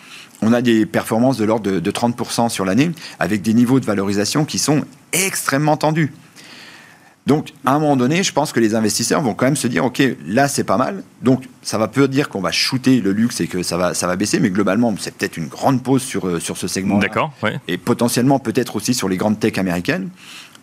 On 0.42 0.54
a 0.54 0.62
des 0.62 0.86
performances 0.86 1.38
de 1.38 1.46
l'ordre 1.46 1.72
de, 1.72 1.80
de 1.80 1.92
30% 1.92 2.50
sur 2.50 2.64
l'année, 2.64 2.92
avec 3.20 3.42
des 3.42 3.56
niveaux 3.56 3.80
de 3.80 3.86
valorisation 3.86 4.46
qui 4.46 4.60
sont 4.60 4.84
extrêmement 5.12 5.78
tendus. 5.78 6.14
Donc, 7.26 7.52
à 7.66 7.74
un 7.74 7.80
moment 7.80 7.98
donné, 7.98 8.24
je 8.24 8.32
pense 8.32 8.54
que 8.54 8.62
les 8.62 8.74
investisseurs 8.74 9.22
vont 9.22 9.34
quand 9.34 9.46
même 9.46 9.58
se 9.58 9.68
dire, 9.68 9.84
OK, 9.84 10.02
là, 10.26 10.48
c'est 10.48 10.64
pas 10.64 10.78
mal. 10.78 11.04
Donc, 11.24 11.44
ça 11.62 11.78
va 11.78 11.90
peu 11.90 12.08
dire 12.08 12.30
qu'on 12.30 12.40
va 12.40 12.52
shooter 12.54 13.02
le 13.02 13.12
luxe 13.12 13.42
et 13.42 13.48
que 13.48 13.64
ça 13.64 13.76
va, 13.76 13.94
ça 13.94 14.08
va 14.08 14.16
baisser, 14.16 14.40
mais 14.40 14.50
globalement, 14.50 14.96
c'est 14.98 15.14
peut-être 15.14 15.36
une 15.36 15.48
grande 15.48 15.84
pause 15.84 16.04
sur, 16.04 16.42
sur 16.42 16.56
ce 16.56 16.70
segment. 16.70 17.00
D'accord. 17.00 17.34
Ouais. 17.44 17.60
Et 17.68 17.78
potentiellement, 17.78 18.40
peut-être 18.40 18.78
aussi 18.78 18.94
sur 18.94 19.10
les 19.10 19.18
grandes 19.18 19.42
tech 19.42 19.58
américaines 19.58 20.08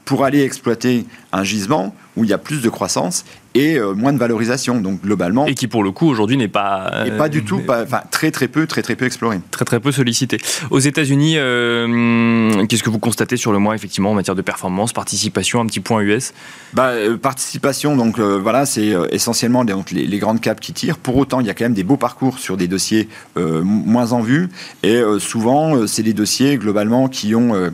pour 0.05 0.25
aller 0.25 0.43
exploiter 0.43 1.07
un 1.33 1.45
gisement 1.45 1.95
où 2.17 2.25
il 2.25 2.31
y 2.31 2.33
a 2.33 2.39
plus 2.39 2.63
de 2.63 2.69
croissance 2.69 3.25
et 3.55 3.77
euh, 3.77 3.95
moins 3.95 4.13
de 4.13 4.19
valorisation. 4.19 4.81
Donc 4.81 5.03
globalement, 5.03 5.47
et 5.47 5.55
qui 5.55 5.67
pour 5.69 5.83
le 5.83 5.91
coup 5.91 6.09
aujourd'hui 6.09 6.37
n'est 6.37 6.49
pas 6.49 6.91
euh, 6.93 7.17
pas 7.17 7.29
du 7.29 7.45
tout, 7.45 7.61
pas, 7.61 7.83
enfin 7.83 8.03
très 8.11 8.31
très 8.31 8.49
peu, 8.49 8.67
très 8.67 8.83
très 8.83 8.97
peu 8.97 9.05
exploré, 9.05 9.41
très 9.51 9.65
très 9.65 9.81
peu 9.81 9.93
sollicité. 9.93 10.39
Aux 10.71 10.81
États-Unis, 10.81 11.35
euh, 11.37 12.67
qu'est-ce 12.67 12.83
que 12.83 12.91
vous 12.91 12.99
constatez 12.99 13.37
sur 13.37 13.53
le 13.53 13.59
mois 13.59 13.75
effectivement 13.75 14.11
en 14.11 14.15
matière 14.15 14.35
de 14.35 14.43
performance, 14.43 14.93
participation, 14.93 15.61
un 15.61 15.67
petit 15.67 15.81
point 15.81 16.01
US 16.03 16.35
bah, 16.73 16.89
euh, 16.89 17.17
Participation, 17.17 17.97
donc 17.97 18.19
voilà, 18.19 18.67
c'est 18.67 18.93
essentiellement 19.11 19.65
donc, 19.65 19.91
les, 19.91 20.07
les, 20.07 20.19
grandes 20.19 20.41
caps 20.41 20.61
qui 20.61 20.73
tirent. 20.73 20.99
Pour 20.99 21.17
autant, 21.17 21.41
il 21.41 21.47
y 21.47 21.51
a 21.51 21.55
quand 21.55 21.65
même 21.65 21.75
des 21.75 21.85
beaux 21.85 21.97
parcours 21.97 22.39
sur 22.39 22.57
des 22.57 22.69
dossiers 22.69 23.09
moins 23.37 24.13
en 24.13 24.21
vue 24.21 24.49
et 24.83 25.01
souvent 25.19 25.87
c'est 25.87 26.03
des 26.03 26.13
dossiers 26.13 26.57
globalement 26.57 27.09
qui 27.09 27.35
ont 27.35 27.73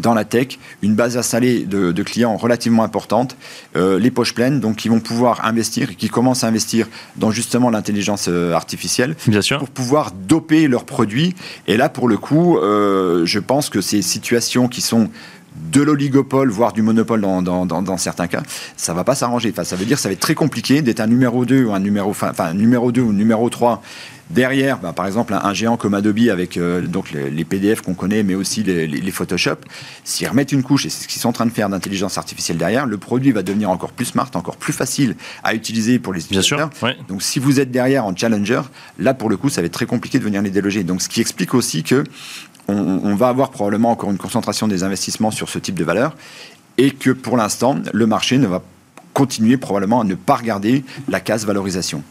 dans 0.00 0.14
la 0.14 0.24
tech, 0.24 0.58
une 0.82 0.94
base 0.94 1.16
installée 1.16 1.64
de, 1.64 1.92
de 1.92 2.02
clients 2.02 2.36
relativement 2.36 2.82
importante, 2.82 3.36
euh, 3.76 3.98
les 3.98 4.10
poches 4.10 4.34
pleines, 4.34 4.60
donc 4.60 4.76
qui 4.76 4.88
vont 4.88 5.00
pouvoir 5.00 5.44
investir, 5.44 5.96
qui 5.96 6.08
commencent 6.08 6.44
à 6.44 6.48
investir 6.48 6.86
dans 7.16 7.30
justement 7.30 7.70
l'intelligence 7.70 8.26
euh, 8.28 8.52
artificielle, 8.52 9.16
Bien 9.26 9.42
sûr. 9.42 9.58
pour 9.58 9.68
pouvoir 9.68 10.12
doper 10.12 10.68
leurs 10.68 10.84
produits. 10.84 11.34
Et 11.66 11.76
là, 11.76 11.88
pour 11.88 12.08
le 12.08 12.16
coup, 12.16 12.58
euh, 12.58 13.24
je 13.26 13.38
pense 13.38 13.70
que 13.70 13.80
ces 13.80 14.02
situations 14.02 14.68
qui 14.68 14.80
sont 14.80 15.10
de 15.72 15.82
l'oligopole, 15.82 16.50
voire 16.50 16.72
du 16.72 16.82
monopole 16.82 17.20
dans, 17.20 17.42
dans, 17.42 17.66
dans, 17.66 17.82
dans, 17.82 17.96
certains 17.96 18.28
cas, 18.28 18.42
ça 18.76 18.94
va 18.94 19.04
pas 19.04 19.14
s'arranger. 19.14 19.50
Enfin, 19.50 19.64
ça 19.64 19.76
veut 19.76 19.84
dire 19.84 19.96
que 19.96 20.02
ça 20.02 20.08
va 20.08 20.12
être 20.12 20.20
très 20.20 20.34
compliqué 20.34 20.82
d'être 20.82 21.00
un 21.00 21.06
numéro 21.06 21.44
2 21.44 21.64
ou 21.64 21.72
un 21.72 21.80
numéro, 21.80 22.10
enfin, 22.10 22.54
numéro 22.54 22.92
2 22.92 23.00
ou 23.00 23.12
numéro 23.12 23.48
3 23.50 23.82
Derrière, 24.30 24.78
bah, 24.78 24.92
par 24.92 25.06
exemple, 25.06 25.32
un, 25.32 25.40
un, 25.42 25.54
géant 25.54 25.76
comme 25.76 25.94
Adobe 25.94 26.28
avec 26.30 26.56
euh, 26.56 26.82
donc 26.82 27.12
les, 27.12 27.30
les 27.30 27.44
PDF 27.44 27.80
qu'on 27.80 27.94
connaît, 27.94 28.22
mais 28.22 28.34
aussi 28.34 28.62
les, 28.62 28.86
les, 28.86 29.00
les 29.00 29.10
Photoshop, 29.10 29.56
s'ils 30.04 30.28
remettent 30.28 30.52
une 30.52 30.62
couche, 30.62 30.86
et 30.86 30.90
c'est 30.90 31.04
ce 31.04 31.08
qu'ils 31.08 31.20
sont 31.20 31.30
en 31.30 31.32
train 31.32 31.46
de 31.46 31.50
faire 31.50 31.68
d'intelligence 31.68 32.18
artificielle 32.18 32.58
derrière, 32.58 32.86
le 32.86 32.98
produit 32.98 33.32
va 33.32 33.42
devenir 33.42 33.70
encore 33.70 33.92
plus 33.92 34.04
smart, 34.04 34.30
encore 34.34 34.56
plus 34.56 34.72
facile 34.72 35.16
à 35.44 35.54
utiliser 35.54 35.98
pour 35.98 36.12
les 36.12 36.20
utilisateurs. 36.20 36.68
Bien 36.68 36.78
sûr, 36.78 36.88
ouais. 36.88 36.96
Donc 37.08 37.22
si 37.22 37.38
vous 37.38 37.58
êtes 37.58 37.70
derrière 37.70 38.04
en 38.04 38.14
challenger, 38.14 38.60
là 38.98 39.14
pour 39.14 39.30
le 39.30 39.36
coup, 39.36 39.48
ça 39.48 39.62
va 39.62 39.66
être 39.66 39.72
très 39.72 39.86
compliqué 39.86 40.18
de 40.18 40.24
venir 40.24 40.42
les 40.42 40.50
déloger. 40.50 40.84
Donc 40.84 41.00
ce 41.00 41.08
qui 41.08 41.20
explique 41.20 41.54
aussi 41.54 41.82
que 41.82 42.04
on, 42.68 42.74
on 42.74 43.14
va 43.14 43.28
avoir 43.28 43.50
probablement 43.50 43.90
encore 43.90 44.10
une 44.10 44.18
concentration 44.18 44.68
des 44.68 44.82
investissements 44.82 45.30
sur 45.30 45.48
ce 45.48 45.58
type 45.58 45.74
de 45.74 45.84
valeur, 45.84 46.14
et 46.76 46.90
que 46.90 47.10
pour 47.10 47.36
l'instant, 47.36 47.76
le 47.92 48.06
marché 48.06 48.36
ne 48.36 48.46
va 48.46 48.62
continuer 49.14 49.56
probablement 49.56 50.02
à 50.02 50.04
ne 50.04 50.14
pas 50.14 50.36
regarder 50.36 50.84
la 51.08 51.20
case 51.20 51.46
valorisation. 51.46 52.02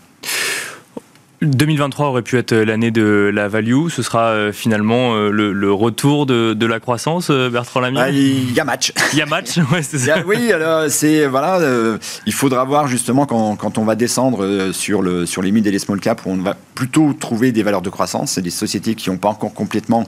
2023 1.44 2.08
aurait 2.08 2.22
pu 2.24 2.38
être 2.38 2.56
l'année 2.56 2.90
de 2.90 3.30
la 3.32 3.48
value. 3.48 3.90
Ce 3.90 4.02
sera 4.02 4.30
euh, 4.30 4.52
finalement 4.52 5.14
euh, 5.14 5.30
le, 5.30 5.54
le, 5.54 5.72
retour 5.72 6.26
de, 6.26 6.54
de, 6.54 6.66
la 6.66 6.80
croissance, 6.80 7.30
euh, 7.30 7.50
Bertrand 7.52 7.80
Lamy 7.80 8.00
ah, 8.00 8.10
Il 8.10 8.54
y 8.54 8.60
a 8.60 8.64
match. 8.64 8.92
Il 9.14 9.20
y 9.20 9.22
a 9.22 9.28
match, 9.28 9.58
ouais, 9.72 9.84
c'est 9.84 10.00
ça. 10.00 10.16
A, 10.16 10.24
oui, 10.24 10.52
alors 10.52 10.90
c'est 10.90 11.28
voilà, 11.28 11.60
euh, 11.60 12.00
il 12.26 12.34
faudra 12.34 12.64
voir 12.64 12.88
justement 12.88 13.28
quand, 13.28 13.56
quand 13.56 13.78
on 13.78 13.86
va 13.86 13.96
descendre 13.96 14.72
sur 14.72 15.04
le 15.04 15.28
sur 15.28 15.44
les 15.44 15.52
mid 15.52 15.66
et 15.68 15.72
les 15.72 15.78
small 15.78 16.00
cap 16.00 16.26
où 16.26 16.32
on 16.32 16.38
va 16.38 16.56
plutôt 16.74 17.14
trouver 17.14 17.52
des 17.52 17.62
valeurs 17.62 17.84
de 17.84 17.90
croissance. 17.90 18.32
C'est 18.32 18.42
des 18.42 18.50
sociétés 18.50 18.96
qui 18.96 19.12
n'ont 19.12 19.18
pas 19.18 19.30
encore 19.30 19.54
complètement 19.54 20.06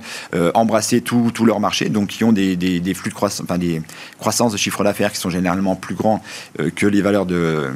embrassé 0.54 1.02
tout, 1.02 1.32
tout 1.34 1.46
leur 1.46 1.60
marché, 1.60 1.90
donc 1.90 2.08
qui 2.08 2.24
ont 2.24 2.32
des, 2.32 2.56
des, 2.56 2.80
des 2.80 2.94
flux 2.94 3.10
de 3.10 3.16
croissance, 3.16 3.44
enfin 3.44 3.58
des 3.58 3.82
croissances 4.18 4.52
de 4.52 4.58
chiffre 4.58 4.84
d'affaires 4.84 5.12
qui 5.12 5.20
sont 5.20 5.30
généralement 5.30 5.76
plus 5.76 5.96
grands 5.96 6.24
que 6.76 6.88
les 6.88 7.02
valeurs 7.02 7.26
de 7.26 7.70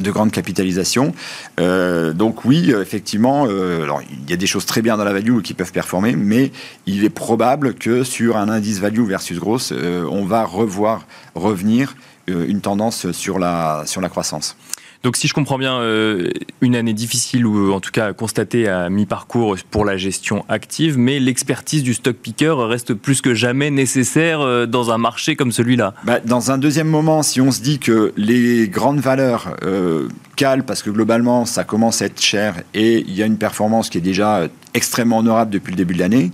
de 0.00 0.10
grande 0.10 0.30
capitalisation. 0.30 1.14
Euh, 1.60 2.12
donc 2.12 2.44
oui, 2.44 2.72
effectivement, 2.72 3.46
euh, 3.48 3.82
alors, 3.84 4.02
il 4.02 4.30
y 4.30 4.32
a 4.32 4.36
des 4.36 4.46
choses 4.46 4.66
très 4.66 4.82
bien 4.82 4.96
dans 4.96 5.04
la 5.04 5.12
value 5.12 5.40
qui 5.40 5.54
peuvent 5.54 5.72
performer, 5.72 6.16
mais 6.16 6.50
il 6.86 7.04
est 7.04 7.10
probable 7.10 7.74
que 7.74 8.04
sur 8.04 8.36
un 8.36 8.48
indice 8.48 8.80
value 8.80 9.06
versus 9.06 9.38
grosse, 9.38 9.72
euh, 9.72 10.04
on 10.10 10.24
va 10.24 10.44
revoir 10.44 11.06
revenir 11.34 11.96
une 12.26 12.62
tendance 12.62 13.12
sur 13.12 13.38
la, 13.38 13.82
sur 13.84 14.00
la 14.00 14.08
croissance. 14.08 14.56
Donc 15.04 15.18
si 15.18 15.28
je 15.28 15.34
comprends 15.34 15.58
bien, 15.58 15.80
euh, 15.80 16.30
une 16.62 16.74
année 16.74 16.94
difficile 16.94 17.46
ou 17.46 17.74
en 17.74 17.80
tout 17.80 17.90
cas 17.90 18.14
constatée 18.14 18.68
à 18.68 18.88
mi-parcours 18.88 19.54
pour 19.70 19.84
la 19.84 19.98
gestion 19.98 20.46
active, 20.48 20.96
mais 20.96 21.20
l'expertise 21.20 21.82
du 21.82 21.92
stock 21.92 22.16
picker 22.16 22.54
reste 22.56 22.94
plus 22.94 23.20
que 23.20 23.34
jamais 23.34 23.70
nécessaire 23.70 24.40
euh, 24.40 24.64
dans 24.64 24.90
un 24.90 24.96
marché 24.96 25.36
comme 25.36 25.52
celui-là. 25.52 25.92
Bah, 26.04 26.20
dans 26.24 26.50
un 26.50 26.56
deuxième 26.56 26.88
moment, 26.88 27.22
si 27.22 27.42
on 27.42 27.52
se 27.52 27.60
dit 27.60 27.78
que 27.78 28.14
les 28.16 28.66
grandes 28.66 29.00
valeurs 29.00 29.54
euh, 29.62 30.08
calent 30.36 30.64
parce 30.64 30.82
que 30.82 30.88
globalement 30.88 31.44
ça 31.44 31.64
commence 31.64 32.00
à 32.00 32.06
être 32.06 32.22
cher 32.22 32.62
et 32.72 33.00
il 33.06 33.14
y 33.14 33.22
a 33.22 33.26
une 33.26 33.36
performance 33.36 33.90
qui 33.90 33.98
est 33.98 34.00
déjà 34.00 34.48
extrêmement 34.72 35.18
honorable 35.18 35.50
depuis 35.50 35.72
le 35.72 35.76
début 35.76 35.92
de 35.92 35.98
l'année, 35.98 36.32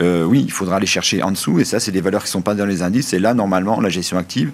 oui, 0.00 0.42
il 0.44 0.52
faudra 0.52 0.76
aller 0.76 0.86
chercher 0.86 1.22
en 1.22 1.32
dessous 1.32 1.58
et 1.60 1.64
ça 1.64 1.80
c'est 1.80 1.92
des 1.92 2.02
valeurs 2.02 2.22
qui 2.22 2.28
ne 2.28 2.32
sont 2.32 2.42
pas 2.42 2.54
dans 2.54 2.66
les 2.66 2.82
indices 2.82 3.12
et 3.12 3.18
là 3.18 3.34
normalement 3.34 3.80
la 3.80 3.88
gestion 3.88 4.18
active 4.18 4.52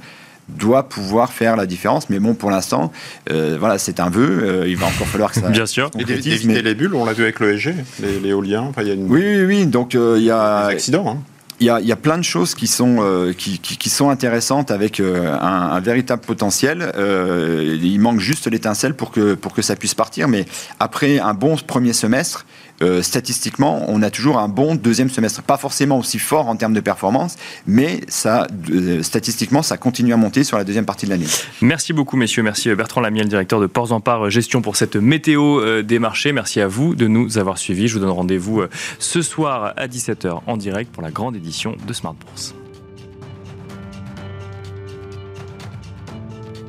doit 0.48 0.88
pouvoir 0.88 1.32
faire 1.32 1.56
la 1.56 1.66
différence. 1.66 2.10
Mais 2.10 2.18
bon, 2.18 2.34
pour 2.34 2.50
l'instant, 2.50 2.92
euh, 3.30 3.56
voilà, 3.58 3.78
c'est 3.78 4.00
un 4.00 4.10
vœu. 4.10 4.40
Euh, 4.42 4.68
il 4.68 4.76
va 4.76 4.86
encore 4.86 5.06
falloir 5.06 5.32
que 5.32 5.40
ça. 5.40 5.48
Bien 5.50 5.66
sûr. 5.66 5.90
Et 5.98 6.02
éviter 6.02 6.46
mais... 6.46 6.62
les 6.62 6.74
bulles, 6.74 6.94
on 6.94 7.04
l'a 7.04 7.12
vu 7.12 7.22
avec 7.22 7.40
l'ESG, 7.40 7.74
l'éolien. 8.22 8.62
Enfin, 8.62 8.84
une... 8.84 9.10
Oui, 9.10 9.22
oui, 9.22 9.44
oui. 9.44 9.66
Donc 9.66 9.94
euh, 9.94 10.16
il 10.18 10.24
y 10.24 10.30
a. 10.30 10.66
Des 10.68 10.74
accidents. 10.74 11.08
Hein. 11.08 11.18
Il 11.62 11.66
y, 11.66 11.70
a, 11.70 11.78
il 11.78 11.86
y, 11.86 11.92
a, 11.92 11.96
plein 11.96 12.18
de 12.18 12.24
choses 12.24 12.56
qui 12.56 12.66
sont, 12.66 12.96
euh, 12.98 13.32
qui, 13.32 13.60
qui, 13.60 13.76
qui, 13.76 13.88
sont 13.88 14.10
intéressantes 14.10 14.72
avec 14.72 14.98
euh, 14.98 15.32
un, 15.32 15.70
un, 15.70 15.78
véritable 15.78 16.20
potentiel. 16.20 16.90
Euh, 16.96 17.78
il 17.80 18.00
manque 18.00 18.18
juste 18.18 18.50
l'étincelle 18.50 18.94
pour 18.94 19.12
que, 19.12 19.34
pour 19.34 19.52
que 19.54 19.62
ça 19.62 19.76
puisse 19.76 19.94
partir. 19.94 20.26
Mais 20.26 20.44
après 20.80 21.20
un 21.20 21.34
bon 21.34 21.54
premier 21.54 21.92
semestre, 21.92 22.46
statistiquement, 23.02 23.84
on 23.88 24.02
a 24.02 24.10
toujours 24.10 24.38
un 24.38 24.48
bon 24.48 24.74
deuxième 24.74 25.10
semestre. 25.10 25.42
Pas 25.42 25.56
forcément 25.56 25.98
aussi 25.98 26.18
fort 26.18 26.48
en 26.48 26.56
termes 26.56 26.74
de 26.74 26.80
performance, 26.80 27.36
mais 27.66 28.00
ça, 28.08 28.46
statistiquement, 29.02 29.62
ça 29.62 29.76
continue 29.76 30.12
à 30.12 30.16
monter 30.16 30.44
sur 30.44 30.56
la 30.56 30.64
deuxième 30.64 30.86
partie 30.86 31.06
de 31.06 31.10
l'année. 31.10 31.26
Merci 31.60 31.92
beaucoup, 31.92 32.16
messieurs. 32.16 32.42
Merci 32.42 32.74
Bertrand 32.74 33.00
Lamiel, 33.00 33.28
directeur 33.28 33.60
de 33.60 33.66
Ports 33.66 33.92
en 33.92 34.00
Part 34.00 34.30
Gestion 34.30 34.62
pour 34.62 34.76
cette 34.76 34.96
météo 34.96 35.82
des 35.82 35.98
marchés. 35.98 36.32
Merci 36.32 36.60
à 36.60 36.68
vous 36.68 36.94
de 36.94 37.06
nous 37.06 37.38
avoir 37.38 37.58
suivis. 37.58 37.88
Je 37.88 37.94
vous 37.94 38.00
donne 38.00 38.10
rendez-vous 38.10 38.62
ce 38.98 39.22
soir 39.22 39.74
à 39.76 39.86
17h 39.86 40.40
en 40.46 40.56
direct 40.56 40.92
pour 40.92 41.02
la 41.02 41.10
grande 41.10 41.36
édition 41.36 41.76
de 41.86 41.92
Smart 41.92 42.14
Bourse. 42.14 42.54